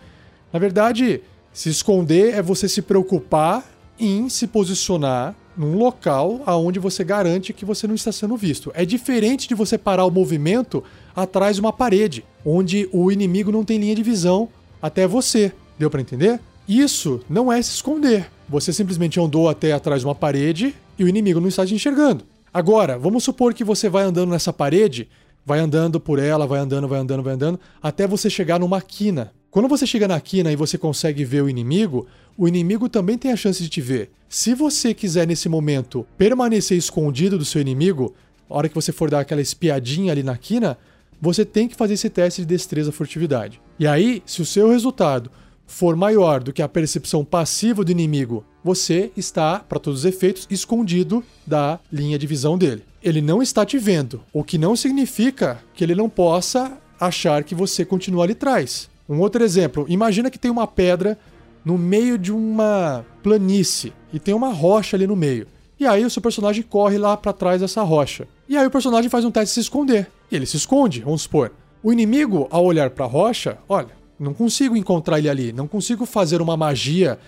Na 0.52 0.58
verdade, 0.58 1.22
se 1.52 1.68
esconder 1.68 2.34
é 2.34 2.42
você 2.42 2.68
se 2.68 2.82
preocupar 2.82 3.64
em 3.98 4.28
se 4.28 4.46
posicionar 4.46 5.34
num 5.56 5.76
local 5.76 6.42
aonde 6.44 6.78
você 6.78 7.02
garante 7.02 7.52
que 7.52 7.64
você 7.64 7.86
não 7.86 7.94
está 7.94 8.12
sendo 8.12 8.36
visto. 8.36 8.70
É 8.74 8.84
diferente 8.84 9.48
de 9.48 9.54
você 9.54 9.78
parar 9.78 10.04
o 10.04 10.10
movimento 10.10 10.84
atrás 11.14 11.56
de 11.56 11.60
uma 11.60 11.72
parede, 11.72 12.24
onde 12.44 12.88
o 12.92 13.10
inimigo 13.10 13.50
não 13.50 13.64
tem 13.64 13.78
linha 13.78 13.94
de 13.94 14.02
visão 14.02 14.48
até 14.82 15.06
você. 15.06 15.52
Deu 15.78 15.90
para 15.90 16.00
entender? 16.00 16.40
Isso 16.68 17.20
não 17.28 17.50
é 17.50 17.60
se 17.62 17.70
esconder. 17.70 18.30
Você 18.48 18.72
simplesmente 18.72 19.18
andou 19.18 19.48
até 19.48 19.72
atrás 19.72 20.02
de 20.02 20.06
uma 20.06 20.14
parede 20.14 20.74
e 20.98 21.04
o 21.04 21.08
inimigo 21.08 21.40
não 21.40 21.48
está 21.48 21.64
te 21.64 21.74
enxergando. 21.74 22.24
Agora, 22.56 22.98
vamos 22.98 23.22
supor 23.22 23.52
que 23.52 23.62
você 23.62 23.86
vai 23.86 24.04
andando 24.04 24.30
nessa 24.30 24.50
parede, 24.50 25.10
vai 25.44 25.58
andando 25.58 26.00
por 26.00 26.18
ela, 26.18 26.46
vai 26.46 26.58
andando, 26.58 26.88
vai 26.88 26.98
andando, 26.98 27.22
vai 27.22 27.34
andando, 27.34 27.60
até 27.82 28.06
você 28.06 28.30
chegar 28.30 28.58
numa 28.58 28.80
quina. 28.80 29.30
Quando 29.50 29.68
você 29.68 29.86
chega 29.86 30.08
na 30.08 30.18
quina 30.18 30.50
e 30.50 30.56
você 30.56 30.78
consegue 30.78 31.22
ver 31.22 31.42
o 31.42 31.50
inimigo, 31.50 32.06
o 32.34 32.48
inimigo 32.48 32.88
também 32.88 33.18
tem 33.18 33.30
a 33.30 33.36
chance 33.36 33.62
de 33.62 33.68
te 33.68 33.82
ver. 33.82 34.10
Se 34.26 34.54
você 34.54 34.94
quiser 34.94 35.26
nesse 35.26 35.50
momento 35.50 36.06
permanecer 36.16 36.78
escondido 36.78 37.36
do 37.36 37.44
seu 37.44 37.60
inimigo, 37.60 38.14
a 38.48 38.56
hora 38.56 38.70
que 38.70 38.74
você 38.74 38.90
for 38.90 39.10
dar 39.10 39.20
aquela 39.20 39.42
espiadinha 39.42 40.10
ali 40.10 40.22
na 40.22 40.38
quina, 40.38 40.78
você 41.20 41.44
tem 41.44 41.68
que 41.68 41.76
fazer 41.76 41.92
esse 41.92 42.08
teste 42.08 42.40
de 42.40 42.46
destreza 42.46 42.90
furtividade. 42.90 43.60
E 43.78 43.86
aí, 43.86 44.22
se 44.24 44.40
o 44.40 44.46
seu 44.46 44.70
resultado 44.70 45.30
for 45.66 45.94
maior 45.94 46.42
do 46.42 46.54
que 46.54 46.62
a 46.62 46.68
percepção 46.68 47.22
passiva 47.22 47.84
do 47.84 47.92
inimigo, 47.92 48.46
você 48.66 49.12
está, 49.16 49.60
para 49.60 49.78
todos 49.78 50.00
os 50.00 50.04
efeitos, 50.04 50.44
escondido 50.50 51.22
da 51.46 51.78
linha 51.90 52.18
de 52.18 52.26
visão 52.26 52.58
dele. 52.58 52.82
Ele 53.00 53.20
não 53.20 53.40
está 53.40 53.64
te 53.64 53.78
vendo, 53.78 54.20
o 54.32 54.42
que 54.42 54.58
não 54.58 54.74
significa 54.74 55.62
que 55.72 55.84
ele 55.84 55.94
não 55.94 56.08
possa 56.08 56.76
achar 56.98 57.44
que 57.44 57.54
você 57.54 57.84
continua 57.84 58.24
ali 58.24 58.32
atrás. 58.32 58.90
Um 59.08 59.20
outro 59.20 59.44
exemplo, 59.44 59.86
imagina 59.88 60.30
que 60.30 60.38
tem 60.38 60.50
uma 60.50 60.66
pedra 60.66 61.16
no 61.64 61.78
meio 61.78 62.18
de 62.18 62.32
uma 62.32 63.06
planície 63.22 63.92
e 64.12 64.18
tem 64.18 64.34
uma 64.34 64.52
rocha 64.52 64.96
ali 64.96 65.06
no 65.06 65.14
meio. 65.14 65.46
E 65.78 65.86
aí 65.86 66.04
o 66.04 66.10
seu 66.10 66.20
personagem 66.20 66.64
corre 66.64 66.98
lá 66.98 67.16
para 67.16 67.32
trás 67.32 67.60
dessa 67.60 67.82
rocha. 67.82 68.26
E 68.48 68.56
aí 68.56 68.66
o 68.66 68.70
personagem 68.70 69.08
faz 69.08 69.24
um 69.24 69.30
teste 69.30 69.50
de 69.50 69.54
se 69.54 69.60
esconder. 69.60 70.10
E 70.28 70.34
ele 70.34 70.46
se 70.46 70.56
esconde, 70.56 71.02
vamos 71.02 71.22
supor. 71.22 71.52
O 71.84 71.92
inimigo, 71.92 72.48
ao 72.50 72.64
olhar 72.64 72.90
para 72.90 73.04
a 73.04 73.08
rocha, 73.08 73.58
olha, 73.68 73.94
não 74.18 74.32
consigo 74.32 74.76
encontrar 74.76 75.18
ele 75.18 75.28
ali, 75.28 75.52
não 75.52 75.68
consigo 75.68 76.06
fazer 76.06 76.40
uma 76.40 76.56
magia 76.56 77.18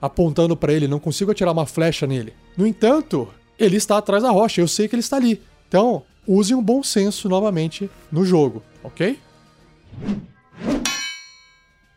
apontando 0.00 0.56
para 0.56 0.72
ele, 0.72 0.88
não 0.88 0.98
consigo 0.98 1.30
atirar 1.30 1.52
uma 1.52 1.66
flecha 1.66 2.06
nele. 2.06 2.32
No 2.56 2.66
entanto, 2.66 3.28
ele 3.58 3.76
está 3.76 3.98
atrás 3.98 4.22
da 4.22 4.30
rocha, 4.30 4.60
eu 4.60 4.68
sei 4.68 4.88
que 4.88 4.94
ele 4.94 5.00
está 5.00 5.16
ali. 5.16 5.40
Então, 5.68 6.02
use 6.26 6.54
um 6.54 6.62
bom 6.62 6.82
senso 6.82 7.28
novamente 7.28 7.90
no 8.10 8.24
jogo, 8.24 8.62
ok? 8.82 9.18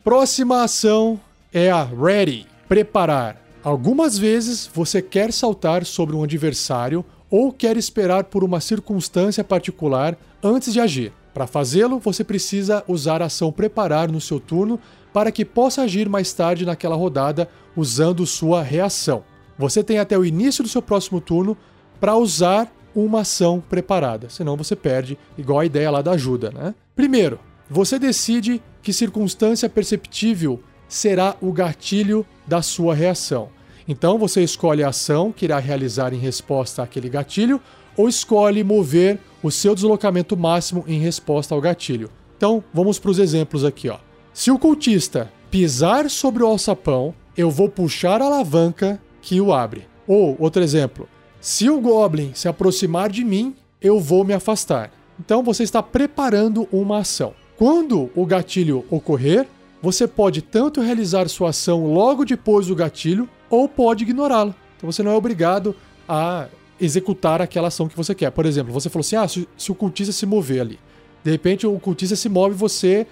Próxima 0.03 0.63
ação 0.63 1.19
é 1.53 1.69
a 1.69 1.83
Ready 1.83 2.47
preparar. 2.67 3.41
Algumas 3.63 4.17
vezes 4.17 4.69
você 4.73 5.01
quer 5.01 5.33
saltar 5.33 5.85
sobre 5.85 6.15
um 6.15 6.23
adversário 6.23 7.03
ou 7.29 7.51
quer 7.51 7.77
esperar 7.77 8.23
por 8.25 8.43
uma 8.43 8.61
circunstância 8.61 9.43
particular 9.43 10.17
antes 10.41 10.71
de 10.71 10.79
agir. 10.79 11.11
Para 11.33 11.45
fazê-lo, 11.45 11.99
você 11.99 12.23
precisa 12.23 12.83
usar 12.87 13.21
a 13.21 13.25
ação 13.25 13.51
preparar 13.51 14.11
no 14.11 14.19
seu 14.19 14.39
turno 14.39 14.79
para 15.13 15.31
que 15.31 15.45
possa 15.45 15.83
agir 15.83 16.07
mais 16.07 16.33
tarde 16.33 16.65
naquela 16.65 16.95
rodada 16.95 17.49
usando 17.75 18.25
sua 18.25 18.61
reação. 18.61 19.23
Você 19.57 19.83
tem 19.83 19.99
até 19.99 20.17
o 20.17 20.25
início 20.25 20.63
do 20.63 20.69
seu 20.69 20.81
próximo 20.81 21.19
turno 21.19 21.57
para 21.99 22.15
usar 22.15 22.71
uma 22.95 23.21
ação 23.21 23.61
preparada, 23.69 24.29
senão 24.29 24.55
você 24.55 24.75
perde, 24.75 25.17
igual 25.37 25.59
a 25.59 25.65
ideia 25.65 25.91
lá 25.91 26.01
da 26.01 26.11
ajuda, 26.11 26.51
né? 26.51 26.73
Primeiro, 26.95 27.39
você 27.69 27.99
decide 27.99 28.61
que 28.81 28.93
circunstância 28.93 29.69
perceptível 29.69 30.59
será 30.87 31.35
o 31.41 31.51
gatilho 31.51 32.25
da 32.47 32.61
sua 32.61 32.95
reação. 32.95 33.49
Então 33.87 34.17
você 34.17 34.43
escolhe 34.43 34.83
a 34.83 34.89
ação 34.89 35.31
que 35.31 35.45
irá 35.45 35.59
realizar 35.59 36.13
em 36.13 36.17
resposta 36.17 36.81
àquele 36.81 37.09
gatilho 37.09 37.61
ou 37.97 38.07
escolhe 38.07 38.63
mover 38.63 39.19
o 39.43 39.51
seu 39.51 39.75
deslocamento 39.75 40.35
máximo 40.37 40.83
em 40.87 40.99
resposta 40.99 41.53
ao 41.53 41.61
gatilho. 41.61 42.09
Então, 42.37 42.63
vamos 42.73 42.97
para 42.97 43.11
os 43.11 43.19
exemplos 43.19 43.65
aqui, 43.65 43.89
ó. 43.89 43.97
Se 44.39 44.49
o 44.49 44.57
cultista 44.57 45.29
pisar 45.51 46.09
sobre 46.09 46.41
o 46.43 46.47
alçapão, 46.47 47.13
eu 47.35 47.51
vou 47.51 47.67
puxar 47.67 48.21
a 48.21 48.25
alavanca 48.25 48.97
que 49.21 49.41
o 49.41 49.51
abre. 49.51 49.85
Ou, 50.07 50.37
outro 50.39 50.63
exemplo, 50.63 51.09
se 51.41 51.69
o 51.69 51.81
goblin 51.81 52.31
se 52.33 52.47
aproximar 52.47 53.09
de 53.09 53.25
mim, 53.25 53.53
eu 53.81 53.99
vou 53.99 54.23
me 54.23 54.33
afastar. 54.33 54.93
Então 55.19 55.43
você 55.43 55.63
está 55.63 55.83
preparando 55.83 56.69
uma 56.71 56.99
ação. 56.99 57.33
Quando 57.57 58.09
o 58.15 58.25
gatilho 58.25 58.85
ocorrer, 58.89 59.45
você 59.81 60.07
pode 60.07 60.41
tanto 60.41 60.79
realizar 60.79 61.27
sua 61.27 61.49
ação 61.49 61.91
logo 61.93 62.23
depois 62.23 62.67
do 62.67 62.75
gatilho 62.75 63.27
ou 63.49 63.67
pode 63.67 64.05
ignorá-lo. 64.05 64.55
Então 64.77 64.89
você 64.89 65.03
não 65.03 65.11
é 65.11 65.15
obrigado 65.15 65.75
a 66.07 66.47
executar 66.79 67.41
aquela 67.41 67.67
ação 67.67 67.89
que 67.89 67.97
você 67.97 68.15
quer. 68.15 68.31
Por 68.31 68.45
exemplo, 68.45 68.71
você 68.71 68.89
falou 68.89 69.01
assim: 69.01 69.17
ah, 69.17 69.27
se, 69.27 69.45
se 69.57 69.69
o 69.69 69.75
cultista 69.75 70.13
se 70.13 70.25
mover 70.25 70.61
ali. 70.61 70.79
De 71.25 71.29
repente 71.29 71.67
o 71.67 71.77
cultista 71.77 72.15
se 72.15 72.29
move, 72.29 72.55
você 72.55 73.05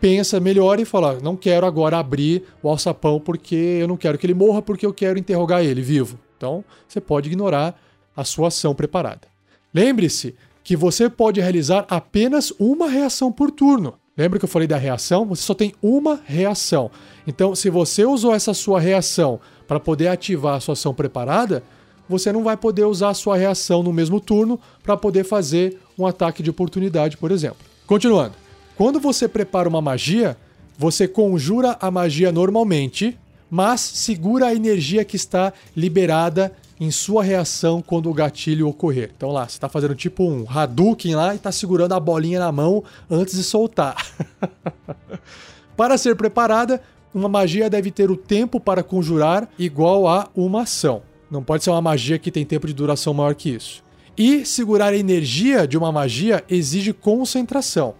pensa 0.00 0.40
melhor 0.40 0.80
e 0.80 0.84
fala: 0.84 1.18
não 1.22 1.36
quero 1.36 1.66
agora 1.66 1.98
abrir 1.98 2.44
o 2.62 2.68
alçapão 2.68 3.20
porque 3.20 3.54
eu 3.54 3.88
não 3.88 3.96
quero 3.96 4.18
que 4.18 4.26
ele 4.26 4.34
morra, 4.34 4.62
porque 4.62 4.86
eu 4.86 4.92
quero 4.92 5.18
interrogar 5.18 5.64
ele 5.64 5.82
vivo. 5.82 6.18
Então 6.36 6.64
você 6.86 7.00
pode 7.00 7.28
ignorar 7.28 7.78
a 8.16 8.24
sua 8.24 8.48
ação 8.48 8.74
preparada. 8.74 9.28
Lembre-se 9.72 10.34
que 10.64 10.76
você 10.76 11.08
pode 11.08 11.40
realizar 11.40 11.86
apenas 11.88 12.52
uma 12.58 12.88
reação 12.88 13.32
por 13.32 13.50
turno. 13.50 13.94
Lembra 14.16 14.38
que 14.38 14.44
eu 14.44 14.48
falei 14.48 14.66
da 14.66 14.76
reação? 14.76 15.24
Você 15.26 15.42
só 15.42 15.54
tem 15.54 15.72
uma 15.80 16.20
reação. 16.24 16.90
Então, 17.26 17.54
se 17.54 17.70
você 17.70 18.04
usou 18.04 18.34
essa 18.34 18.52
sua 18.52 18.80
reação 18.80 19.38
para 19.68 19.78
poder 19.78 20.08
ativar 20.08 20.56
a 20.56 20.60
sua 20.60 20.72
ação 20.72 20.92
preparada, 20.92 21.62
você 22.08 22.32
não 22.32 22.42
vai 22.42 22.56
poder 22.56 22.84
usar 22.84 23.10
a 23.10 23.14
sua 23.14 23.36
reação 23.36 23.82
no 23.82 23.92
mesmo 23.92 24.20
turno 24.20 24.58
para 24.82 24.96
poder 24.96 25.24
fazer 25.24 25.78
um 25.96 26.04
ataque 26.04 26.42
de 26.42 26.50
oportunidade, 26.50 27.16
por 27.16 27.30
exemplo. 27.30 27.58
Continuando. 27.86 28.34
Quando 28.78 29.00
você 29.00 29.26
prepara 29.26 29.68
uma 29.68 29.82
magia, 29.82 30.36
você 30.78 31.08
conjura 31.08 31.76
a 31.80 31.90
magia 31.90 32.30
normalmente, 32.30 33.18
mas 33.50 33.80
segura 33.80 34.46
a 34.46 34.54
energia 34.54 35.04
que 35.04 35.16
está 35.16 35.52
liberada 35.76 36.52
em 36.78 36.88
sua 36.92 37.24
reação 37.24 37.82
quando 37.82 38.08
o 38.08 38.14
gatilho 38.14 38.68
ocorrer. 38.68 39.10
Então 39.16 39.32
lá, 39.32 39.48
você 39.48 39.56
está 39.56 39.68
fazendo 39.68 39.96
tipo 39.96 40.22
um 40.22 40.46
Hadouken 40.48 41.16
lá 41.16 41.32
e 41.32 41.38
está 41.38 41.50
segurando 41.50 41.92
a 41.94 41.98
bolinha 41.98 42.38
na 42.38 42.52
mão 42.52 42.84
antes 43.10 43.34
de 43.34 43.42
soltar. 43.42 43.96
para 45.76 45.98
ser 45.98 46.14
preparada, 46.14 46.80
uma 47.12 47.28
magia 47.28 47.68
deve 47.68 47.90
ter 47.90 48.12
o 48.12 48.16
tempo 48.16 48.60
para 48.60 48.84
conjurar 48.84 49.48
igual 49.58 50.06
a 50.06 50.28
uma 50.36 50.62
ação. 50.62 51.02
Não 51.28 51.42
pode 51.42 51.64
ser 51.64 51.70
uma 51.70 51.82
magia 51.82 52.16
que 52.16 52.30
tem 52.30 52.44
tempo 52.44 52.68
de 52.68 52.74
duração 52.74 53.12
maior 53.12 53.34
que 53.34 53.50
isso. 53.50 53.82
E 54.16 54.46
segurar 54.46 54.92
a 54.92 54.96
energia 54.96 55.66
de 55.66 55.76
uma 55.76 55.90
magia 55.90 56.44
exige 56.48 56.92
concentração, 56.92 57.96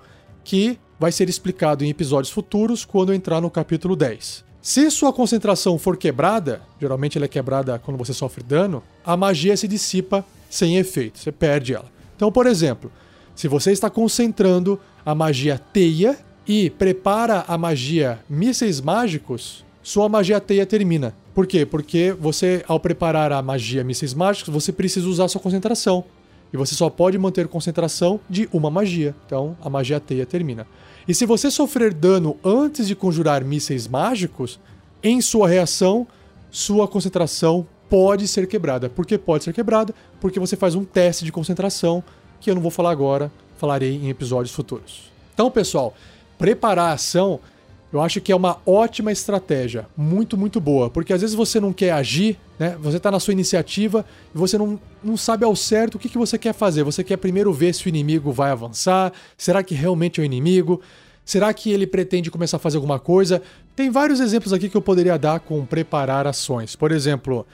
que 0.48 0.78
vai 0.98 1.12
ser 1.12 1.28
explicado 1.28 1.84
em 1.84 1.90
episódios 1.90 2.32
futuros 2.32 2.82
quando 2.82 3.12
entrar 3.12 3.38
no 3.38 3.50
capítulo 3.50 3.94
10. 3.94 4.42
Se 4.62 4.90
sua 4.90 5.12
concentração 5.12 5.78
for 5.78 5.94
quebrada, 5.94 6.62
geralmente 6.80 7.18
ela 7.18 7.26
é 7.26 7.28
quebrada 7.28 7.78
quando 7.78 7.98
você 7.98 8.14
sofre 8.14 8.42
dano, 8.42 8.82
a 9.04 9.14
magia 9.14 9.54
se 9.58 9.68
dissipa 9.68 10.24
sem 10.48 10.78
efeito, 10.78 11.18
você 11.18 11.30
perde 11.30 11.74
ela. 11.74 11.84
Então, 12.16 12.32
por 12.32 12.46
exemplo, 12.46 12.90
se 13.37 13.46
você 13.46 13.72
está 13.72 13.90
concentrando 13.90 14.80
a 15.04 15.14
magia 15.14 15.58
teia 15.58 16.18
e 16.46 16.70
prepara 16.70 17.44
a 17.46 17.58
magia 17.58 18.18
mísseis 18.26 18.80
mágicos, 18.80 19.66
sua 19.82 20.08
magia 20.08 20.40
teia 20.40 20.64
termina. 20.64 21.14
Por 21.34 21.46
quê? 21.46 21.66
Porque 21.66 22.16
você, 22.18 22.64
ao 22.66 22.80
preparar 22.80 23.32
a 23.32 23.42
magia 23.42 23.84
mísseis 23.84 24.14
mágicos, 24.14 24.52
você 24.52 24.72
precisa 24.72 25.06
usar 25.08 25.28
sua 25.28 25.42
concentração. 25.42 26.06
E 26.52 26.56
você 26.56 26.74
só 26.74 26.88
pode 26.88 27.18
manter 27.18 27.48
concentração 27.48 28.20
de 28.28 28.48
uma 28.52 28.70
magia. 28.70 29.14
Então, 29.26 29.56
a 29.62 29.68
magia 29.68 30.00
teia 30.00 30.24
termina. 30.24 30.66
E 31.06 31.14
se 31.14 31.26
você 31.26 31.50
sofrer 31.50 31.92
dano 31.92 32.37
antes 32.44 32.87
de 32.87 32.94
conjurar 32.94 33.44
mísseis 33.44 33.87
mágicos, 33.87 34.58
em 35.02 35.20
sua 35.20 35.48
reação, 35.48 36.06
sua 36.50 36.88
concentração 36.88 37.66
pode 37.88 38.28
ser 38.28 38.46
quebrada. 38.46 38.88
Por 38.88 39.06
que 39.06 39.16
pode 39.16 39.44
ser 39.44 39.52
quebrada? 39.52 39.94
Porque 40.20 40.40
você 40.40 40.56
faz 40.56 40.74
um 40.74 40.84
teste 40.84 41.24
de 41.24 41.32
concentração, 41.32 42.02
que 42.40 42.50
eu 42.50 42.54
não 42.54 42.62
vou 42.62 42.70
falar 42.70 42.90
agora, 42.90 43.30
falarei 43.56 43.94
em 43.96 44.08
episódios 44.08 44.54
futuros. 44.54 45.11
Então, 45.34 45.50
pessoal, 45.50 45.94
preparar 46.38 46.90
a 46.90 46.92
ação 46.92 47.40
eu 47.92 48.01
acho 48.01 48.20
que 48.20 48.31
é 48.31 48.37
uma 48.37 48.59
ótima 48.66 49.11
estratégia, 49.11 49.87
muito, 49.96 50.37
muito 50.37 50.61
boa, 50.61 50.90
porque 50.90 51.12
às 51.12 51.22
vezes 51.22 51.35
você 51.35 51.59
não 51.59 51.72
quer 51.72 51.92
agir, 51.92 52.38
né? 52.59 52.77
Você 52.81 52.98
está 52.98 53.11
na 53.11 53.18
sua 53.18 53.33
iniciativa 53.33 54.05
e 54.35 54.38
você 54.38 54.59
não, 54.59 54.79
não 55.03 55.16
sabe 55.16 55.44
ao 55.44 55.57
certo 55.57 55.94
o 55.94 55.98
que, 55.98 56.09
que 56.09 56.18
você 56.18 56.37
quer 56.37 56.53
fazer. 56.53 56.83
Você 56.83 57.03
quer 57.03 57.16
primeiro 57.16 57.53
ver 57.53 57.74
se 57.74 57.87
o 57.87 57.88
inimigo 57.88 58.31
vai 58.31 58.51
avançar, 58.51 59.12
será 59.38 59.62
que 59.62 59.74
realmente 59.74 60.20
é 60.20 60.22
o 60.22 60.24
inimigo? 60.24 60.83
Será 61.24 61.53
que 61.53 61.70
ele 61.70 61.87
pretende 61.87 62.31
começar 62.31 62.57
a 62.57 62.61
fazer 62.61 62.77
alguma 62.77 62.98
coisa? 62.98 63.42
Tem 63.77 63.90
vários 63.90 64.20
exemplos 64.20 64.53
aqui 64.53 64.68
que 64.68 64.77
eu 64.77 64.83
poderia 64.83 65.18
dar 65.18 65.40
com 65.40 65.64
preparar 65.64 66.27
ações. 66.27 66.77
Por 66.77 66.92
exemplo, 66.92 67.46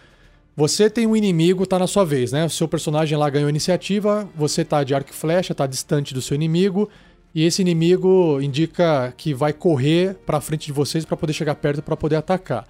Você 0.57 0.89
tem 0.89 1.05
um 1.05 1.17
inimigo, 1.17 1.67
tá 1.67 1.81
na 1.81 1.87
sua 1.89 2.05
vez, 2.05 2.31
né? 2.31 2.45
O 2.45 2.51
seu 2.51 2.69
personagem 2.69 3.19
lá 3.19 3.29
ganhou 3.29 3.51
iniciativa, 3.51 4.29
você 4.37 4.65
tá 4.65 4.85
de 4.85 4.95
arco 4.95 5.11
e 5.11 5.15
flecha, 5.15 5.53
tá 5.53 5.67
distante 5.67 6.15
do 6.15 6.23
seu 6.23 6.37
inimigo, 6.37 6.89
e 7.35 7.45
esse 7.45 7.61
inimigo 7.61 8.41
indica 8.41 9.13
que 9.17 9.35
vai 9.35 9.53
correr 9.53 10.15
para 10.25 10.41
frente 10.41 10.67
de 10.67 10.73
vocês 10.73 11.05
para 11.05 11.17
poder 11.17 11.33
chegar 11.33 11.57
perto 11.57 11.83
para 11.83 11.97
poder 11.97 12.17
atacar. 12.17 12.67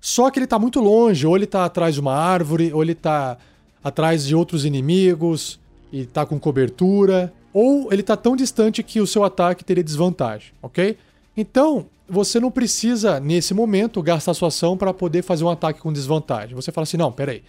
Só 0.00 0.30
que 0.30 0.38
ele 0.38 0.46
tá 0.46 0.58
muito 0.58 0.80
longe, 0.80 1.26
ou 1.26 1.36
ele 1.36 1.46
tá 1.46 1.64
atrás 1.64 1.94
de 1.94 2.00
uma 2.00 2.14
árvore, 2.14 2.72
ou 2.72 2.82
ele 2.82 2.94
tá 2.94 3.38
atrás 3.82 4.24
de 4.24 4.34
outros 4.34 4.64
inimigos 4.64 5.58
e 5.90 6.06
tá 6.06 6.24
com 6.24 6.38
cobertura, 6.38 7.32
ou 7.52 7.92
ele 7.92 8.02
tá 8.02 8.16
tão 8.16 8.36
distante 8.36 8.82
que 8.82 9.00
o 9.00 9.06
seu 9.06 9.24
ataque 9.24 9.64
teria 9.64 9.82
desvantagem, 9.82 10.52
ok? 10.62 10.96
Então, 11.36 11.86
você 12.08 12.38
não 12.38 12.50
precisa, 12.50 13.18
nesse 13.18 13.54
momento, 13.54 14.02
gastar 14.02 14.34
sua 14.34 14.48
ação 14.48 14.76
para 14.76 14.92
poder 14.92 15.22
fazer 15.22 15.42
um 15.44 15.50
ataque 15.50 15.80
com 15.80 15.92
desvantagem. 15.92 16.54
Você 16.54 16.70
fala 16.70 16.82
assim: 16.82 16.96
não, 16.96 17.10
peraí. 17.10 17.42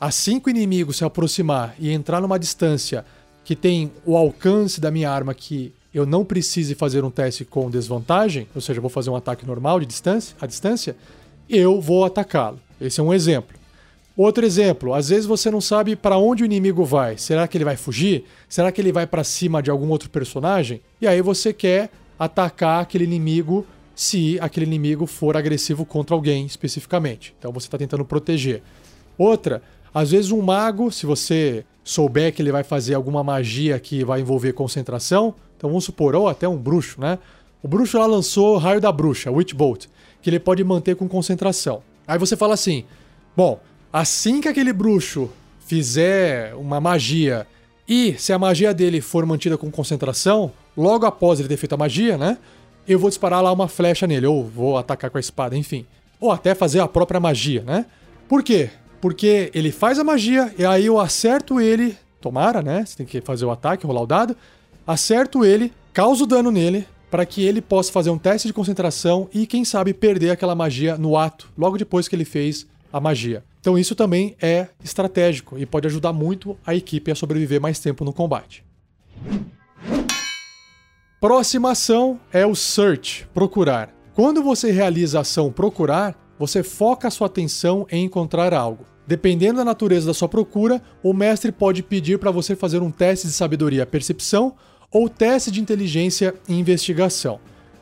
Assim 0.00 0.40
que 0.40 0.48
o 0.48 0.50
inimigo 0.50 0.92
se 0.92 1.04
aproximar 1.04 1.74
e 1.78 1.90
entrar 1.90 2.20
numa 2.20 2.38
distância 2.38 3.04
que 3.44 3.56
tem 3.56 3.92
o 4.06 4.16
alcance 4.16 4.80
da 4.80 4.90
minha 4.90 5.10
arma 5.10 5.34
que 5.34 5.72
eu 5.98 6.06
não 6.06 6.24
precise 6.24 6.74
fazer 6.74 7.04
um 7.04 7.10
teste 7.10 7.44
com 7.44 7.70
desvantagem, 7.70 8.46
ou 8.54 8.60
seja, 8.60 8.80
vou 8.80 8.90
fazer 8.90 9.10
um 9.10 9.16
ataque 9.16 9.46
normal 9.46 9.80
de 9.80 9.86
distância, 9.86 10.36
a 10.40 10.46
distância, 10.46 10.96
eu 11.48 11.80
vou 11.80 12.04
atacá-lo. 12.04 12.60
Esse 12.80 13.00
é 13.00 13.02
um 13.02 13.12
exemplo. 13.12 13.56
Outro 14.16 14.44
exemplo, 14.44 14.94
às 14.94 15.10
vezes 15.10 15.26
você 15.26 15.50
não 15.50 15.60
sabe 15.60 15.94
para 15.94 16.18
onde 16.18 16.42
o 16.42 16.46
inimigo 16.46 16.84
vai. 16.84 17.16
Será 17.16 17.46
que 17.46 17.56
ele 17.56 17.64
vai 17.64 17.76
fugir? 17.76 18.24
Será 18.48 18.72
que 18.72 18.80
ele 18.80 18.90
vai 18.90 19.06
para 19.06 19.22
cima 19.22 19.62
de 19.62 19.70
algum 19.70 19.88
outro 19.90 20.10
personagem? 20.10 20.80
E 21.00 21.06
aí 21.06 21.22
você 21.22 21.52
quer 21.52 21.90
atacar 22.18 22.82
aquele 22.82 23.04
inimigo 23.04 23.64
se 23.94 24.38
aquele 24.40 24.66
inimigo 24.66 25.06
for 25.06 25.36
agressivo 25.36 25.84
contra 25.84 26.16
alguém 26.16 26.46
especificamente. 26.46 27.34
Então 27.38 27.52
você 27.52 27.66
está 27.66 27.78
tentando 27.78 28.04
proteger. 28.04 28.62
Outra, 29.16 29.62
às 29.94 30.10
vezes 30.10 30.30
um 30.30 30.42
mago, 30.42 30.90
se 30.90 31.06
você 31.06 31.64
souber 31.84 32.34
que 32.34 32.42
ele 32.42 32.52
vai 32.52 32.62
fazer 32.62 32.94
alguma 32.94 33.24
magia 33.24 33.78
que 33.80 34.04
vai 34.04 34.20
envolver 34.20 34.52
concentração, 34.52 35.34
então 35.58 35.68
vamos 35.68 35.84
supor, 35.84 36.14
ou 36.14 36.28
até 36.28 36.48
um 36.48 36.56
bruxo, 36.56 36.98
né? 37.00 37.18
O 37.62 37.68
bruxo 37.68 37.98
lá 37.98 38.06
lançou 38.06 38.56
Raio 38.56 38.80
da 38.80 38.90
Bruxa, 38.90 39.30
Witch 39.30 39.52
Bolt, 39.52 39.86
que 40.22 40.30
ele 40.30 40.38
pode 40.38 40.64
manter 40.64 40.96
com 40.96 41.06
concentração. 41.06 41.82
Aí 42.06 42.18
você 42.18 42.36
fala 42.36 42.54
assim: 42.54 42.84
bom, 43.36 43.60
assim 43.92 44.40
que 44.40 44.48
aquele 44.48 44.72
bruxo 44.72 45.28
fizer 45.66 46.54
uma 46.54 46.80
magia 46.80 47.46
e 47.86 48.14
se 48.14 48.32
a 48.32 48.38
magia 48.38 48.72
dele 48.72 49.00
for 49.00 49.26
mantida 49.26 49.58
com 49.58 49.70
concentração, 49.70 50.52
logo 50.76 51.04
após 51.04 51.40
ele 51.40 51.48
ter 51.48 51.56
feito 51.56 51.74
a 51.74 51.76
magia, 51.76 52.16
né? 52.16 52.38
eu 52.88 52.98
vou 52.98 53.10
disparar 53.10 53.42
lá 53.42 53.52
uma 53.52 53.68
flecha 53.68 54.06
nele, 54.06 54.26
ou 54.26 54.42
vou 54.42 54.78
atacar 54.78 55.10
com 55.10 55.18
a 55.18 55.20
espada, 55.20 55.54
enfim. 55.54 55.84
Ou 56.18 56.32
até 56.32 56.54
fazer 56.54 56.80
a 56.80 56.88
própria 56.88 57.20
magia, 57.20 57.62
né? 57.62 57.84
Por 58.26 58.42
quê? 58.42 58.70
Porque 59.00 59.50
ele 59.54 59.70
faz 59.70 59.98
a 59.98 60.04
magia 60.04 60.52
e 60.58 60.64
aí 60.64 60.86
eu 60.86 60.98
acerto 60.98 61.60
ele, 61.60 61.96
tomara, 62.20 62.62
né? 62.62 62.84
Você 62.84 62.96
tem 62.96 63.06
que 63.06 63.20
fazer 63.20 63.44
o 63.44 63.50
ataque, 63.50 63.86
rolar 63.86 64.00
o 64.00 64.06
dado. 64.06 64.34
Acerto 64.88 65.44
ele, 65.44 65.70
causo 65.92 66.26
dano 66.26 66.50
nele, 66.50 66.88
para 67.10 67.26
que 67.26 67.44
ele 67.44 67.60
possa 67.60 67.92
fazer 67.92 68.08
um 68.08 68.16
teste 68.16 68.48
de 68.48 68.54
concentração 68.54 69.28
e, 69.34 69.46
quem 69.46 69.62
sabe, 69.62 69.92
perder 69.92 70.30
aquela 70.30 70.54
magia 70.54 70.96
no 70.96 71.14
ato, 71.14 71.52
logo 71.58 71.76
depois 71.76 72.08
que 72.08 72.16
ele 72.16 72.24
fez 72.24 72.66
a 72.90 72.98
magia. 72.98 73.44
Então 73.60 73.76
isso 73.78 73.94
também 73.94 74.34
é 74.40 74.68
estratégico 74.82 75.58
e 75.58 75.66
pode 75.66 75.86
ajudar 75.86 76.14
muito 76.14 76.56
a 76.66 76.74
equipe 76.74 77.10
a 77.10 77.14
sobreviver 77.14 77.60
mais 77.60 77.78
tempo 77.78 78.02
no 78.02 78.14
combate. 78.14 78.64
Próxima 81.20 81.72
ação 81.72 82.18
é 82.32 82.46
o 82.46 82.54
search, 82.54 83.28
procurar. 83.34 83.94
Quando 84.14 84.42
você 84.42 84.70
realiza 84.70 85.18
a 85.18 85.20
ação 85.20 85.52
procurar, 85.52 86.16
você 86.38 86.62
foca 86.62 87.08
a 87.08 87.10
sua 87.10 87.26
atenção 87.26 87.86
em 87.90 88.06
encontrar 88.06 88.54
algo. 88.54 88.86
Dependendo 89.06 89.58
da 89.58 89.66
natureza 89.66 90.06
da 90.06 90.14
sua 90.14 90.30
procura, 90.30 90.80
o 91.02 91.12
mestre 91.12 91.52
pode 91.52 91.82
pedir 91.82 92.18
para 92.18 92.30
você 92.30 92.56
fazer 92.56 92.80
um 92.80 92.90
teste 92.90 93.26
de 93.26 93.34
sabedoria 93.34 93.84
percepção 93.84 94.56
ou 94.90 95.08
teste 95.08 95.50
de 95.50 95.60
inteligência 95.60 96.34
e 96.48 96.58
investigação. 96.58 97.40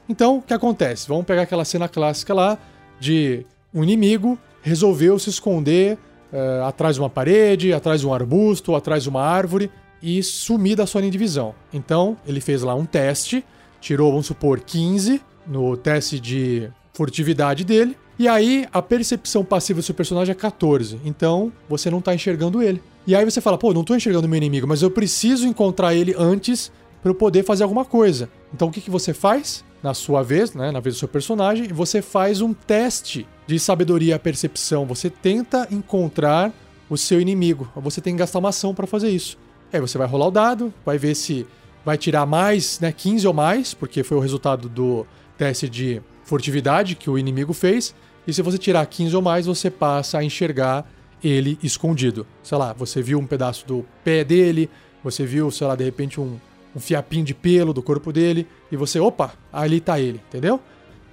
Então, 0.08 0.38
o 0.38 0.42
que 0.42 0.54
acontece? 0.54 1.08
Vamos 1.08 1.26
pegar 1.26 1.42
aquela 1.42 1.64
cena 1.64 1.88
clássica 1.88 2.32
lá 2.32 2.58
de 2.98 3.44
um 3.74 3.82
inimigo 3.82 4.38
resolveu 4.66 5.16
se 5.16 5.30
esconder 5.30 5.96
uh, 6.32 6.64
atrás 6.64 6.96
de 6.96 7.00
uma 7.00 7.08
parede, 7.08 7.72
atrás 7.72 8.00
de 8.00 8.06
um 8.06 8.12
arbusto, 8.12 8.74
atrás 8.74 9.04
de 9.04 9.08
uma 9.08 9.22
árvore 9.22 9.70
e 10.02 10.20
sumir 10.24 10.74
da 10.76 10.86
sua 10.86 11.00
linha 11.00 11.12
de 11.12 11.18
visão. 11.18 11.54
Então, 11.72 12.16
ele 12.26 12.40
fez 12.40 12.62
lá 12.62 12.74
um 12.74 12.84
teste, 12.84 13.44
tirou, 13.80 14.10
vamos 14.10 14.26
supor, 14.26 14.58
15 14.58 15.22
no 15.46 15.76
teste 15.76 16.18
de 16.18 16.68
furtividade 16.92 17.62
dele, 17.62 17.96
e 18.18 18.26
aí 18.26 18.66
a 18.72 18.82
percepção 18.82 19.44
passiva 19.44 19.78
do 19.78 19.84
seu 19.84 19.94
personagem 19.94 20.32
é 20.32 20.34
14. 20.34 20.98
Então, 21.04 21.52
você 21.68 21.88
não 21.88 22.00
tá 22.00 22.12
enxergando 22.12 22.60
ele. 22.60 22.82
E 23.06 23.14
aí 23.14 23.24
você 23.24 23.40
fala, 23.40 23.56
pô, 23.56 23.72
não 23.72 23.84
tô 23.84 23.94
enxergando 23.94 24.26
meu 24.26 24.36
inimigo, 24.36 24.66
mas 24.66 24.82
eu 24.82 24.90
preciso 24.90 25.46
encontrar 25.46 25.94
ele 25.94 26.12
antes 26.18 26.72
para 27.06 27.12
eu 27.12 27.14
poder 27.14 27.44
fazer 27.44 27.62
alguma 27.62 27.84
coisa. 27.84 28.28
Então, 28.52 28.66
o 28.66 28.72
que, 28.72 28.80
que 28.80 28.90
você 28.90 29.14
faz? 29.14 29.64
Na 29.80 29.94
sua 29.94 30.24
vez, 30.24 30.52
né, 30.54 30.72
na 30.72 30.80
vez 30.80 30.96
do 30.96 30.98
seu 30.98 31.06
personagem, 31.06 31.68
você 31.68 32.02
faz 32.02 32.40
um 32.40 32.52
teste 32.52 33.28
de 33.46 33.60
sabedoria 33.60 34.16
e 34.16 34.18
percepção. 34.18 34.84
Você 34.86 35.08
tenta 35.08 35.68
encontrar 35.70 36.52
o 36.90 36.98
seu 36.98 37.20
inimigo. 37.20 37.70
Você 37.76 38.00
tem 38.00 38.14
que 38.14 38.18
gastar 38.18 38.40
uma 38.40 38.48
ação 38.48 38.74
para 38.74 38.88
fazer 38.88 39.10
isso. 39.10 39.38
Aí 39.72 39.80
você 39.80 39.96
vai 39.96 40.08
rolar 40.08 40.26
o 40.26 40.30
dado, 40.32 40.74
vai 40.84 40.98
ver 40.98 41.14
se 41.14 41.46
vai 41.84 41.96
tirar 41.96 42.26
mais, 42.26 42.80
né, 42.80 42.90
15 42.90 43.28
ou 43.28 43.32
mais, 43.32 43.72
porque 43.72 44.02
foi 44.02 44.16
o 44.16 44.20
resultado 44.20 44.68
do 44.68 45.06
teste 45.38 45.68
de 45.68 46.02
furtividade 46.24 46.96
que 46.96 47.08
o 47.08 47.16
inimigo 47.16 47.52
fez. 47.52 47.94
E 48.26 48.32
se 48.32 48.42
você 48.42 48.58
tirar 48.58 48.84
15 48.84 49.14
ou 49.14 49.22
mais, 49.22 49.46
você 49.46 49.70
passa 49.70 50.18
a 50.18 50.24
enxergar 50.24 50.90
ele 51.22 51.56
escondido. 51.62 52.26
Sei 52.42 52.58
lá, 52.58 52.72
você 52.72 53.00
viu 53.00 53.20
um 53.20 53.26
pedaço 53.28 53.64
do 53.64 53.86
pé 54.02 54.24
dele, 54.24 54.68
você 55.04 55.24
viu, 55.24 55.52
sei 55.52 55.68
lá, 55.68 55.76
de 55.76 55.84
repente 55.84 56.20
um, 56.20 56.36
um 56.76 56.80
fiapinho 56.80 57.24
de 57.24 57.32
pelo 57.32 57.72
do 57.72 57.82
corpo 57.82 58.12
dele, 58.12 58.46
e 58.70 58.76
você, 58.76 59.00
opa, 59.00 59.32
ali 59.50 59.80
tá 59.80 59.98
ele, 59.98 60.20
entendeu? 60.28 60.60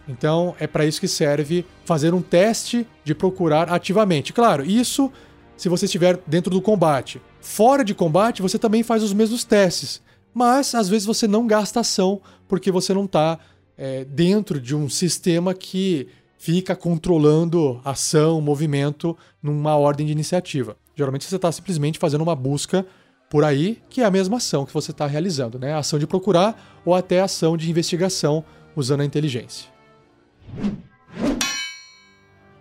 Então 0.05 0.53
é 0.59 0.67
para 0.67 0.85
isso 0.85 0.99
que 0.99 1.07
serve 1.07 1.65
fazer 1.85 2.13
um 2.13 2.21
teste 2.21 2.85
de 3.05 3.15
procurar 3.15 3.71
ativamente. 3.71 4.33
Claro, 4.33 4.65
isso 4.65 5.09
se 5.55 5.69
você 5.69 5.85
estiver 5.85 6.19
dentro 6.27 6.51
do 6.51 6.61
combate. 6.61 7.21
Fora 7.39 7.85
de 7.85 7.95
combate, 7.95 8.41
você 8.41 8.59
também 8.59 8.83
faz 8.83 9.01
os 9.01 9.13
mesmos 9.13 9.45
testes, 9.45 10.01
mas 10.33 10.75
às 10.75 10.89
vezes 10.89 11.05
você 11.05 11.27
não 11.27 11.47
gasta 11.47 11.79
ação 11.79 12.19
porque 12.47 12.69
você 12.69 12.93
não 12.93 13.05
está 13.05 13.39
é, 13.77 14.03
dentro 14.03 14.59
de 14.59 14.75
um 14.75 14.89
sistema 14.89 15.53
que 15.53 16.09
fica 16.37 16.75
controlando 16.75 17.79
ação, 17.85 18.41
movimento 18.41 19.17
numa 19.41 19.77
ordem 19.77 20.05
de 20.05 20.11
iniciativa. 20.11 20.75
Geralmente 20.93 21.23
você 21.23 21.37
está 21.37 21.49
simplesmente 21.53 21.97
fazendo 21.97 22.21
uma 22.21 22.35
busca 22.35 22.85
por 23.33 23.43
aí, 23.43 23.81
que 23.89 24.01
é 24.01 24.05
a 24.05 24.11
mesma 24.11 24.37
ação 24.37 24.63
que 24.63 24.71
você 24.71 24.91
está 24.91 25.07
realizando, 25.07 25.57
né? 25.57 25.73
A 25.73 25.79
ação 25.79 25.97
de 25.97 26.05
procurar 26.05 26.79
ou 26.85 26.93
até 26.93 27.19
a 27.19 27.23
ação 27.23 27.57
de 27.57 27.67
investigação 27.67 28.45
usando 28.75 29.01
a 29.01 29.05
inteligência. 29.05 29.71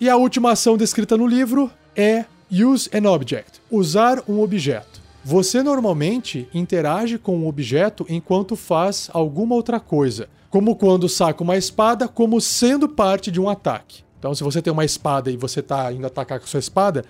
E 0.00 0.08
a 0.08 0.16
última 0.16 0.52
ação 0.52 0.78
descrita 0.78 1.14
no 1.14 1.26
livro 1.26 1.70
é 1.94 2.24
Use 2.50 2.88
an 2.90 3.06
object. 3.06 3.60
Usar 3.70 4.22
um 4.26 4.40
objeto. 4.40 5.02
Você 5.22 5.62
normalmente 5.62 6.48
interage 6.54 7.18
com 7.18 7.36
um 7.36 7.46
objeto 7.46 8.06
enquanto 8.08 8.56
faz 8.56 9.10
alguma 9.12 9.54
outra 9.54 9.78
coisa, 9.78 10.26
como 10.48 10.74
quando 10.74 11.06
saca 11.06 11.42
uma 11.42 11.58
espada 11.58 12.08
como 12.08 12.40
sendo 12.40 12.88
parte 12.88 13.30
de 13.30 13.38
um 13.38 13.50
ataque. 13.50 14.02
Então, 14.18 14.34
se 14.34 14.42
você 14.42 14.62
tem 14.62 14.72
uma 14.72 14.86
espada 14.86 15.30
e 15.30 15.36
você 15.36 15.60
está 15.60 15.92
indo 15.92 16.06
atacar 16.06 16.40
com 16.40 16.46
sua 16.46 16.60
espada, 16.60 17.04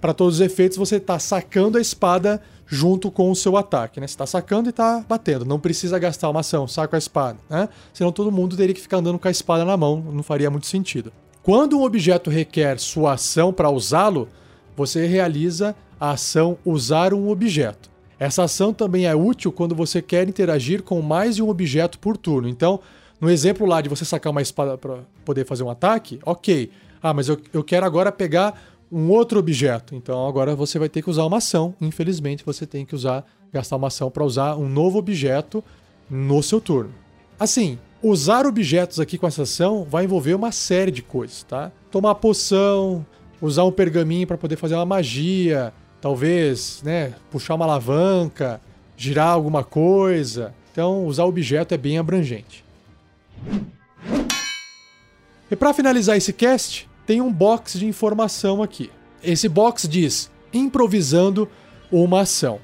para 0.00 0.14
todos 0.14 0.36
os 0.36 0.40
efeitos 0.40 0.78
você 0.78 0.96
está 0.96 1.18
sacando 1.18 1.78
a 1.78 1.80
espada 1.80 2.40
junto 2.66 3.10
com 3.10 3.30
o 3.30 3.36
seu 3.36 3.56
ataque, 3.56 3.98
né? 4.00 4.06
Você 4.06 4.12
está 4.12 4.26
sacando 4.26 4.68
e 4.68 4.70
está 4.70 5.04
batendo. 5.08 5.44
Não 5.44 5.58
precisa 5.58 5.98
gastar 5.98 6.28
uma 6.28 6.40
ação, 6.40 6.68
saca 6.68 6.96
a 6.96 6.98
espada, 6.98 7.38
né? 7.48 7.68
Senão 7.92 8.12
todo 8.12 8.30
mundo 8.30 8.56
teria 8.56 8.74
que 8.74 8.80
ficar 8.80 8.98
andando 8.98 9.18
com 9.18 9.26
a 9.26 9.30
espada 9.30 9.64
na 9.64 9.76
mão, 9.76 10.00
não 10.12 10.22
faria 10.22 10.50
muito 10.50 10.66
sentido. 10.66 11.12
Quando 11.42 11.78
um 11.78 11.82
objeto 11.82 12.28
requer 12.28 12.78
sua 12.78 13.14
ação 13.14 13.52
para 13.52 13.70
usá-lo, 13.70 14.28
você 14.76 15.06
realiza 15.06 15.74
a 15.98 16.10
ação 16.10 16.58
usar 16.64 17.14
um 17.14 17.30
objeto. 17.30 17.90
Essa 18.18 18.44
ação 18.44 18.72
também 18.74 19.06
é 19.06 19.14
útil 19.14 19.50
quando 19.50 19.74
você 19.74 20.02
quer 20.02 20.28
interagir 20.28 20.82
com 20.82 21.00
mais 21.00 21.36
de 21.36 21.42
um 21.42 21.48
objeto 21.48 21.98
por 21.98 22.16
turno. 22.16 22.48
Então, 22.48 22.80
no 23.20 23.30
exemplo 23.30 23.66
lá 23.66 23.80
de 23.80 23.88
você 23.88 24.04
sacar 24.04 24.30
uma 24.30 24.42
espada 24.42 24.76
para 24.76 24.98
poder 25.24 25.46
fazer 25.46 25.62
um 25.62 25.70
ataque, 25.70 26.18
ok. 26.24 26.70
Ah, 27.02 27.14
mas 27.14 27.28
eu, 27.28 27.38
eu 27.52 27.64
quero 27.64 27.86
agora 27.86 28.12
pegar 28.12 28.60
um 28.90 29.10
outro 29.10 29.38
objeto. 29.38 29.94
Então 29.94 30.26
agora 30.26 30.54
você 30.54 30.78
vai 30.78 30.88
ter 30.88 31.02
que 31.02 31.10
usar 31.10 31.24
uma 31.24 31.38
ação. 31.38 31.74
Infelizmente, 31.80 32.44
você 32.44 32.66
tem 32.66 32.84
que 32.84 32.94
usar, 32.94 33.24
gastar 33.52 33.76
uma 33.76 33.88
ação 33.88 34.10
para 34.10 34.24
usar 34.24 34.56
um 34.56 34.68
novo 34.68 34.98
objeto 34.98 35.62
no 36.10 36.42
seu 36.42 36.60
turno. 36.60 36.92
Assim, 37.38 37.78
usar 38.02 38.46
objetos 38.46 38.98
aqui 38.98 39.18
com 39.18 39.26
essa 39.26 39.42
ação 39.42 39.86
vai 39.88 40.04
envolver 40.04 40.34
uma 40.34 40.52
série 40.52 40.90
de 40.90 41.02
coisas, 41.02 41.42
tá? 41.42 41.70
Tomar 41.90 42.14
poção, 42.16 43.04
usar 43.40 43.64
um 43.64 43.72
pergaminho 43.72 44.26
para 44.26 44.38
poder 44.38 44.56
fazer 44.56 44.74
uma 44.74 44.84
magia, 44.84 45.72
talvez, 46.00 46.82
né, 46.82 47.14
puxar 47.30 47.54
uma 47.54 47.64
alavanca, 47.64 48.60
girar 48.96 49.28
alguma 49.28 49.62
coisa. 49.62 50.54
Então, 50.72 51.06
usar 51.06 51.24
objeto 51.24 51.74
é 51.74 51.76
bem 51.76 51.98
abrangente. 51.98 52.64
E 55.50 55.56
para 55.56 55.72
finalizar 55.72 56.16
esse 56.16 56.32
cast, 56.32 56.88
tem 57.08 57.22
um 57.22 57.32
box 57.32 57.78
de 57.78 57.86
informação 57.86 58.62
aqui. 58.62 58.90
esse 59.24 59.48
box 59.48 59.88
diz 59.88 60.30
improvisando 60.52 61.48
uma 61.90 62.20
ação. 62.20 62.60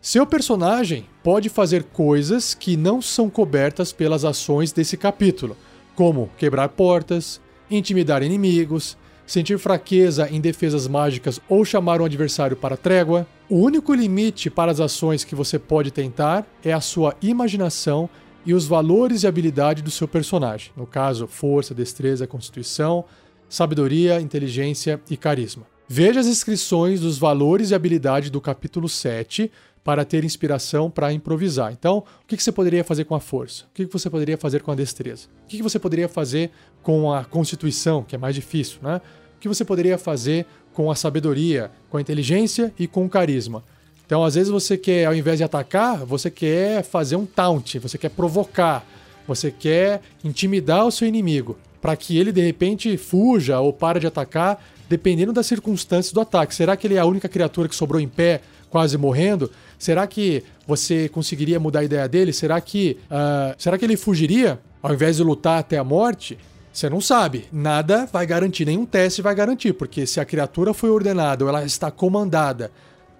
Seu 0.00 0.26
personagem 0.26 1.04
pode 1.22 1.50
fazer 1.50 1.84
coisas 1.84 2.54
que 2.54 2.74
não 2.74 3.02
são 3.02 3.28
cobertas 3.28 3.92
pelas 3.92 4.24
ações 4.24 4.72
desse 4.72 4.96
capítulo, 4.96 5.58
como 5.94 6.30
quebrar 6.38 6.70
portas, 6.70 7.38
intimidar 7.70 8.22
inimigos, 8.22 8.96
sentir 9.26 9.58
fraqueza 9.58 10.26
em 10.30 10.40
defesas 10.40 10.88
mágicas 10.88 11.38
ou 11.46 11.62
chamar 11.62 12.00
um 12.00 12.06
adversário 12.06 12.56
para 12.56 12.78
trégua. 12.78 13.26
O 13.46 13.58
único 13.58 13.92
limite 13.92 14.48
para 14.48 14.72
as 14.72 14.80
ações 14.80 15.22
que 15.22 15.34
você 15.34 15.58
pode 15.58 15.90
tentar 15.90 16.46
é 16.64 16.72
a 16.72 16.80
sua 16.80 17.14
imaginação 17.20 18.08
e 18.44 18.54
os 18.54 18.66
valores 18.66 19.22
e 19.22 19.26
habilidade 19.26 19.82
do 19.82 19.90
seu 19.90 20.08
personagem. 20.08 20.72
No 20.74 20.86
caso, 20.86 21.26
força, 21.26 21.74
destreza, 21.74 22.26
constituição, 22.26 23.04
sabedoria, 23.52 24.18
inteligência 24.18 24.98
e 25.10 25.16
carisma. 25.16 25.66
Veja 25.86 26.20
as 26.20 26.26
inscrições 26.26 27.00
dos 27.00 27.18
valores 27.18 27.70
e 27.70 27.74
habilidade 27.74 28.30
do 28.30 28.40
capítulo 28.40 28.88
7 28.88 29.52
para 29.84 30.06
ter 30.06 30.24
inspiração 30.24 30.90
para 30.90 31.12
improvisar. 31.12 31.70
Então, 31.70 31.98
o 31.98 32.26
que 32.26 32.42
você 32.42 32.50
poderia 32.50 32.82
fazer 32.82 33.04
com 33.04 33.14
a 33.14 33.20
força? 33.20 33.64
O 33.64 33.74
que 33.74 33.84
você 33.84 34.08
poderia 34.08 34.38
fazer 34.38 34.62
com 34.62 34.70
a 34.70 34.74
destreza? 34.74 35.28
O 35.44 35.48
que 35.48 35.62
você 35.62 35.78
poderia 35.78 36.08
fazer 36.08 36.50
com 36.82 37.12
a 37.12 37.26
constituição, 37.26 38.02
que 38.02 38.14
é 38.14 38.18
mais 38.18 38.34
difícil, 38.34 38.78
né? 38.80 39.02
O 39.36 39.38
que 39.38 39.48
você 39.48 39.66
poderia 39.66 39.98
fazer 39.98 40.46
com 40.72 40.90
a 40.90 40.94
sabedoria, 40.94 41.70
com 41.90 41.98
a 41.98 42.00
inteligência 42.00 42.72
e 42.78 42.86
com 42.86 43.04
o 43.04 43.10
carisma? 43.10 43.62
Então, 44.06 44.24
às 44.24 44.34
vezes 44.34 44.50
você 44.50 44.78
quer, 44.78 45.04
ao 45.04 45.14
invés 45.14 45.36
de 45.36 45.44
atacar, 45.44 46.06
você 46.06 46.30
quer 46.30 46.82
fazer 46.82 47.16
um 47.16 47.26
taunt, 47.26 47.78
você 47.80 47.98
quer 47.98 48.08
provocar, 48.08 48.82
você 49.28 49.50
quer 49.50 50.00
intimidar 50.24 50.86
o 50.86 50.90
seu 50.90 51.06
inimigo, 51.06 51.58
para 51.82 51.96
que 51.96 52.16
ele 52.16 52.30
de 52.30 52.40
repente 52.40 52.96
fuja 52.96 53.58
ou 53.58 53.72
pare 53.72 53.98
de 53.98 54.06
atacar, 54.06 54.64
dependendo 54.88 55.32
das 55.32 55.46
circunstâncias 55.46 56.12
do 56.12 56.20
ataque. 56.20 56.54
Será 56.54 56.76
que 56.76 56.86
ele 56.86 56.94
é 56.94 57.00
a 57.00 57.04
única 57.04 57.28
criatura 57.28 57.68
que 57.68 57.74
sobrou 57.74 58.00
em 58.00 58.06
pé, 58.06 58.40
quase 58.70 58.96
morrendo? 58.96 59.50
Será 59.76 60.06
que 60.06 60.44
você 60.64 61.08
conseguiria 61.08 61.58
mudar 61.58 61.80
a 61.80 61.84
ideia 61.84 62.08
dele? 62.08 62.32
Será 62.32 62.60
que, 62.60 62.98
uh, 63.10 63.54
será 63.58 63.76
que 63.76 63.84
ele 63.84 63.96
fugiria 63.96 64.60
ao 64.80 64.94
invés 64.94 65.16
de 65.16 65.24
lutar 65.24 65.58
até 65.58 65.76
a 65.76 65.82
morte? 65.82 66.38
Você 66.72 66.88
não 66.88 67.00
sabe. 67.00 67.46
Nada 67.52 68.08
vai 68.10 68.24
garantir, 68.26 68.64
nenhum 68.64 68.86
teste 68.86 69.20
vai 69.20 69.34
garantir, 69.34 69.72
porque 69.72 70.06
se 70.06 70.20
a 70.20 70.24
criatura 70.24 70.72
foi 70.72 70.88
ordenada 70.88 71.44
ou 71.44 71.50
ela 71.50 71.64
está 71.64 71.90
comandada, 71.90 72.70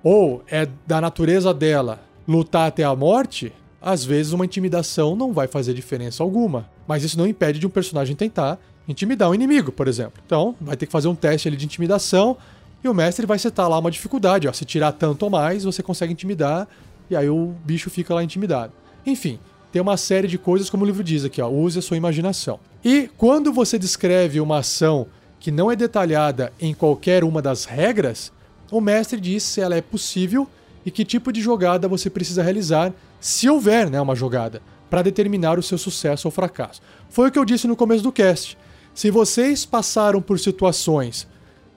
ou 0.04 0.42
é 0.48 0.68
da 0.86 1.00
natureza 1.00 1.52
dela 1.52 2.00
lutar 2.28 2.68
até 2.68 2.84
a 2.84 2.94
morte, 2.94 3.52
às 3.82 4.04
vezes 4.04 4.32
uma 4.32 4.44
intimidação 4.44 5.16
não 5.16 5.32
vai 5.32 5.48
fazer 5.48 5.74
diferença 5.74 6.22
alguma. 6.22 6.70
Mas 6.86 7.02
isso 7.02 7.18
não 7.18 7.26
impede 7.26 7.58
de 7.58 7.66
um 7.66 7.70
personagem 7.70 8.14
tentar 8.14 8.58
intimidar 8.86 9.28
um 9.30 9.34
inimigo, 9.34 9.72
por 9.72 9.88
exemplo. 9.88 10.22
Então, 10.24 10.54
vai 10.60 10.76
ter 10.76 10.86
que 10.86 10.92
fazer 10.92 11.08
um 11.08 11.14
teste 11.14 11.48
ali 11.48 11.56
de 11.56 11.64
intimidação 11.64 12.36
e 12.82 12.88
o 12.88 12.94
mestre 12.94 13.26
vai 13.26 13.38
setar 13.38 13.68
lá 13.68 13.78
uma 13.78 13.90
dificuldade, 13.90 14.48
ó, 14.48 14.52
se 14.52 14.64
tirar 14.64 14.92
tanto 14.92 15.22
ou 15.24 15.30
mais, 15.30 15.64
você 15.64 15.82
consegue 15.82 16.12
intimidar, 16.12 16.66
e 17.08 17.14
aí 17.14 17.28
o 17.28 17.54
bicho 17.64 17.88
fica 17.90 18.12
lá 18.12 18.24
intimidado. 18.24 18.72
Enfim, 19.06 19.38
tem 19.70 19.80
uma 19.80 19.96
série 19.96 20.26
de 20.26 20.36
coisas, 20.36 20.68
como 20.68 20.82
o 20.82 20.86
livro 20.86 21.04
diz 21.04 21.24
aqui, 21.24 21.40
ó, 21.40 21.48
use 21.48 21.78
a 21.78 21.82
sua 21.82 21.96
imaginação. 21.96 22.58
E 22.84 23.08
quando 23.16 23.52
você 23.52 23.78
descreve 23.78 24.40
uma 24.40 24.58
ação 24.58 25.06
que 25.38 25.52
não 25.52 25.70
é 25.70 25.76
detalhada 25.76 26.52
em 26.60 26.74
qualquer 26.74 27.22
uma 27.22 27.40
das 27.40 27.64
regras, 27.64 28.32
o 28.70 28.80
mestre 28.80 29.20
diz 29.20 29.42
se 29.44 29.60
ela 29.60 29.76
é 29.76 29.80
possível 29.80 30.48
e 30.84 30.90
que 30.90 31.04
tipo 31.04 31.32
de 31.32 31.40
jogada 31.40 31.86
você 31.86 32.10
precisa 32.10 32.42
realizar, 32.42 32.92
se 33.22 33.48
houver 33.48 33.88
né, 33.88 34.00
uma 34.00 34.16
jogada, 34.16 34.60
para 34.90 35.00
determinar 35.00 35.58
o 35.58 35.62
seu 35.62 35.78
sucesso 35.78 36.26
ou 36.26 36.32
fracasso. 36.32 36.82
Foi 37.08 37.28
o 37.28 37.32
que 37.32 37.38
eu 37.38 37.44
disse 37.44 37.68
no 37.68 37.76
começo 37.76 38.02
do 38.02 38.12
cast. 38.12 38.58
Se 38.92 39.10
vocês 39.10 39.64
passaram 39.64 40.20
por 40.20 40.38
situações 40.38 41.26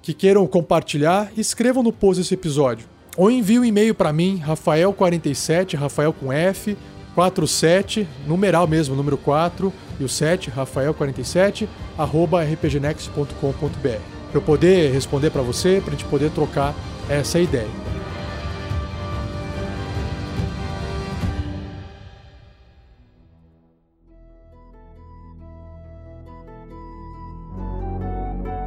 que 0.01 0.13
queiram 0.13 0.45
compartilhar, 0.47 1.31
escrevam 1.37 1.83
no 1.83 1.93
post 1.93 2.21
desse 2.21 2.33
episódio. 2.33 2.87
Ou 3.15 3.31
envie 3.31 3.59
um 3.59 3.63
e-mail 3.63 3.93
para 3.95 4.11
mim, 4.11 4.43
Rafael47, 4.45 5.77
Rafael 5.77 6.11
com 6.11 6.33
F, 6.33 6.75
47, 7.13 8.05
numeral 8.27 8.67
mesmo, 8.67 8.95
número 8.95 9.17
4 9.17 9.71
e 9.99 10.03
o 10.03 10.09
7, 10.09 10.51
Rafael47, 10.51 11.69
arroba 11.97 12.43
rpgnext.com.br. 12.43 13.79
Para 13.81 14.37
eu 14.37 14.41
poder 14.41 14.91
responder 14.91 15.29
para 15.29 15.43
você, 15.43 15.79
para 15.79 15.93
a 15.93 15.97
gente 15.97 16.09
poder 16.09 16.31
trocar 16.31 16.75
essa 17.07 17.39
ideia. 17.39 17.84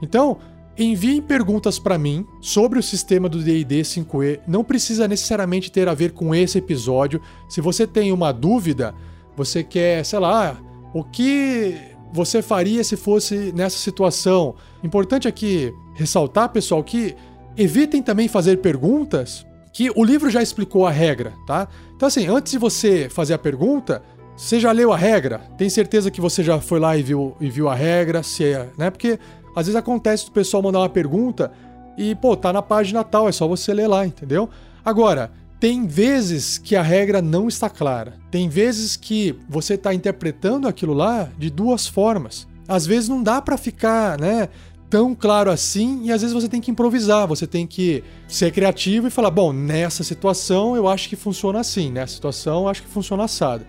Então, 0.03 0.39
enviem 0.77 1.23
perguntas 1.23 1.79
para 1.79 1.97
mim 1.97 2.27
sobre 2.41 2.81
o 2.81 2.83
sistema 2.83 3.29
do 3.29 3.39
D&D 3.39 3.83
5e. 3.83 4.41
Não 4.45 4.65
precisa 4.65 5.07
necessariamente 5.07 5.71
ter 5.71 5.89
a 5.89 5.95
ver 5.95 6.11
com 6.11 6.35
esse 6.35 6.59
episódio. 6.59 7.21
Se 7.49 7.61
você 7.61 7.87
tem 7.87 8.11
uma 8.11 8.33
dúvida, 8.33 8.93
você 9.37 9.63
quer, 9.63 10.05
sei 10.05 10.19
lá, 10.19 10.61
o 10.93 11.05
que 11.05 11.94
você 12.15 12.41
faria 12.41 12.85
se 12.85 12.97
fosse 12.97 13.53
nessa 13.53 13.77
situação? 13.77 14.55
Importante 14.85 15.27
aqui 15.27 15.75
ressaltar, 15.95 16.49
pessoal, 16.49 16.83
que 16.85 17.17
evitem 17.57 18.01
também 18.01 18.29
fazer 18.29 18.59
perguntas 18.59 19.45
que 19.73 19.91
o 19.97 20.05
livro 20.05 20.31
já 20.31 20.41
explicou 20.41 20.87
a 20.87 20.93
regra, 20.93 21.33
tá? 21.45 21.67
Então, 21.97 22.07
assim, 22.07 22.29
antes 22.29 22.53
de 22.53 22.59
você 22.59 23.09
fazer 23.11 23.35
a 23.35 23.39
pergunta, 23.39 24.01
você 24.37 24.61
já 24.61 24.71
leu 24.71 24.93
a 24.93 24.97
regra? 24.97 25.41
Tem 25.59 25.69
certeza 25.69 26.09
que 26.09 26.21
você 26.21 26.45
já 26.45 26.61
foi 26.61 26.79
lá 26.79 26.97
e 26.97 27.03
viu, 27.03 27.37
e 27.41 27.51
viu 27.51 27.69
a 27.69 27.75
regra? 27.75 28.23
Se 28.23 28.45
é, 28.45 28.69
né? 28.79 28.91
Porque 28.91 29.19
às 29.57 29.67
vezes 29.67 29.75
acontece 29.75 30.27
do 30.27 30.31
pessoal 30.31 30.63
mandar 30.63 30.79
uma 30.79 30.89
pergunta 30.89 31.51
e, 31.99 32.15
pô, 32.15 32.37
tá 32.37 32.53
na 32.53 32.63
página 32.63 33.03
tal, 33.03 33.29
é 33.29 33.33
só 33.33 33.49
você 33.49 33.75
ler 33.75 33.89
lá, 33.89 34.07
entendeu? 34.07 34.49
Agora, 34.85 35.33
tem 35.65 35.87
vezes 35.87 36.59
que 36.59 36.77
a 36.77 36.83
regra 36.83 37.23
não 37.23 37.49
está 37.49 37.71
clara. 37.71 38.19
Tem 38.31 38.51
vezes 38.51 38.97
que 38.97 39.35
você 39.49 39.77
está 39.77 39.95
interpretando 39.95 40.69
aquilo 40.69 40.93
lá 40.93 41.31
de 41.39 41.49
duas 41.49 41.87
formas. 41.87 42.47
Às 42.69 42.85
vezes 42.85 43.09
não 43.09 43.23
dá 43.23 43.41
para 43.41 43.57
ficar, 43.57 44.21
né, 44.21 44.51
tão 44.91 45.15
claro 45.15 45.51
assim 45.51 46.05
e 46.05 46.13
às 46.13 46.21
vezes 46.21 46.35
você 46.35 46.51
tem 46.51 46.61
que 46.61 46.71
improvisar, 46.71 47.27
você 47.27 47.47
tem 47.47 47.67
que 47.67 48.05
ser 48.29 48.53
criativo 48.53 49.07
e 49.07 49.11
falar, 49.11 49.31
bom, 49.31 49.55
nessa 49.55 50.05
situação 50.05 50.77
eu 50.77 50.87
acho 50.87 51.09
que 51.09 51.17
funciona 51.17 51.61
assim, 51.61 51.91
nessa 51.91 52.13
situação 52.13 52.65
eu 52.65 52.69
acho 52.69 52.83
que 52.83 52.89
funciona 52.91 53.25
assado. 53.25 53.65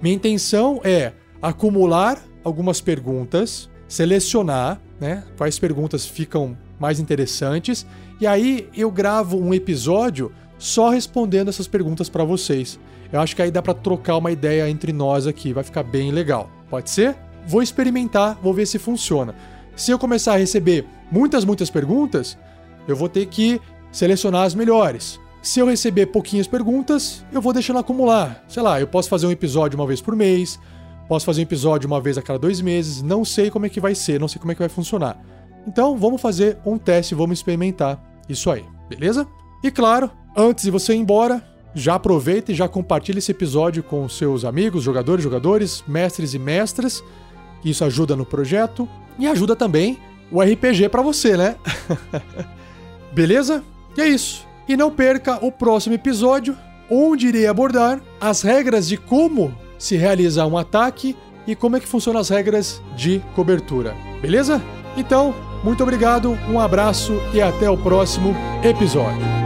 Minha 0.00 0.16
intenção 0.16 0.80
é 0.82 1.12
acumular 1.40 2.20
algumas 2.42 2.80
perguntas, 2.80 3.70
selecionar, 3.86 4.80
né, 5.00 5.22
quais 5.36 5.58
perguntas 5.58 6.06
ficam 6.06 6.56
mais 6.78 6.98
interessantes 6.98 7.86
e 8.20 8.26
aí 8.26 8.68
eu 8.76 8.90
gravo 8.90 9.38
um 9.38 9.54
episódio 9.54 10.32
só 10.58 10.90
respondendo 10.90 11.48
essas 11.48 11.66
perguntas 11.66 12.08
para 12.08 12.24
vocês. 12.24 12.78
Eu 13.12 13.20
acho 13.20 13.36
que 13.36 13.42
aí 13.42 13.50
dá 13.50 13.60
para 13.60 13.74
trocar 13.74 14.16
uma 14.16 14.30
ideia 14.30 14.68
entre 14.70 14.92
nós 14.92 15.26
aqui, 15.26 15.52
vai 15.52 15.62
ficar 15.62 15.82
bem 15.82 16.10
legal. 16.10 16.50
Pode 16.70 16.88
ser? 16.88 17.14
Vou 17.46 17.62
experimentar, 17.62 18.38
vou 18.40 18.54
ver 18.54 18.66
se 18.66 18.78
funciona. 18.78 19.34
Se 19.74 19.90
eu 19.90 19.98
começar 19.98 20.34
a 20.34 20.36
receber 20.36 20.86
muitas, 21.10 21.44
muitas 21.44 21.70
perguntas, 21.70 22.36
eu 22.86 22.96
vou 22.96 23.08
ter 23.08 23.26
que 23.26 23.60
selecionar 23.90 24.44
as 24.44 24.54
melhores. 24.54 25.20
Se 25.42 25.60
eu 25.60 25.66
receber 25.66 26.06
pouquinhas 26.06 26.46
perguntas, 26.46 27.24
eu 27.32 27.40
vou 27.40 27.52
deixando 27.52 27.78
acumular. 27.78 28.44
Sei 28.48 28.62
lá, 28.62 28.80
eu 28.80 28.86
posso 28.86 29.08
fazer 29.08 29.26
um 29.26 29.30
episódio 29.30 29.78
uma 29.78 29.86
vez 29.86 30.00
por 30.00 30.14
mês, 30.14 30.58
posso 31.08 31.26
fazer 31.26 31.40
um 31.40 31.44
episódio 31.44 31.86
uma 31.86 32.00
vez 32.00 32.16
a 32.16 32.22
cada 32.22 32.38
dois 32.38 32.60
meses, 32.60 33.02
não 33.02 33.24
sei 33.24 33.50
como 33.50 33.66
é 33.66 33.68
que 33.68 33.80
vai 33.80 33.94
ser, 33.94 34.20
não 34.20 34.28
sei 34.28 34.40
como 34.40 34.52
é 34.52 34.54
que 34.54 34.60
vai 34.60 34.68
funcionar. 34.68 35.20
Então 35.66 35.96
vamos 35.96 36.20
fazer 36.20 36.58
um 36.64 36.78
teste, 36.78 37.14
vamos 37.14 37.38
experimentar 37.38 38.02
isso 38.28 38.50
aí, 38.50 38.64
beleza? 38.88 39.26
E 39.62 39.70
claro, 39.70 40.10
antes 40.36 40.64
de 40.64 40.70
você 40.70 40.94
ir 40.94 40.98
embora, 40.98 41.42
já 41.74 41.94
aproveita 41.94 42.52
e 42.52 42.54
já 42.54 42.68
compartilha 42.68 43.18
esse 43.18 43.30
episódio 43.30 43.82
com 43.82 44.08
seus 44.08 44.44
amigos, 44.44 44.82
jogadores, 44.82 45.24
jogadores, 45.24 45.82
mestres 45.86 46.34
e 46.34 46.38
mestras. 46.38 47.02
Isso 47.64 47.84
ajuda 47.84 48.16
no 48.16 48.24
projeto. 48.24 48.88
E 49.18 49.26
ajuda 49.26 49.54
também 49.54 49.98
o 50.30 50.40
RPG 50.40 50.88
para 50.88 51.02
você, 51.02 51.36
né? 51.36 51.56
Beleza? 53.12 53.62
E 53.96 54.00
é 54.00 54.08
isso. 54.08 54.46
E 54.66 54.76
não 54.76 54.90
perca 54.90 55.44
o 55.44 55.52
próximo 55.52 55.94
episódio, 55.94 56.56
onde 56.90 57.28
irei 57.28 57.46
abordar 57.46 58.00
as 58.20 58.42
regras 58.42 58.88
de 58.88 58.96
como 58.96 59.54
se 59.78 59.96
realizar 59.96 60.46
um 60.46 60.56
ataque 60.56 61.16
e 61.46 61.54
como 61.54 61.76
é 61.76 61.80
que 61.80 61.86
funcionam 61.86 62.20
as 62.20 62.28
regras 62.28 62.80
de 62.96 63.20
cobertura. 63.34 63.94
Beleza? 64.20 64.62
Então, 64.96 65.34
muito 65.64 65.82
obrigado, 65.82 66.38
um 66.48 66.60
abraço 66.60 67.12
e 67.34 67.40
até 67.40 67.68
o 67.68 67.76
próximo 67.76 68.34
episódio. 68.62 69.41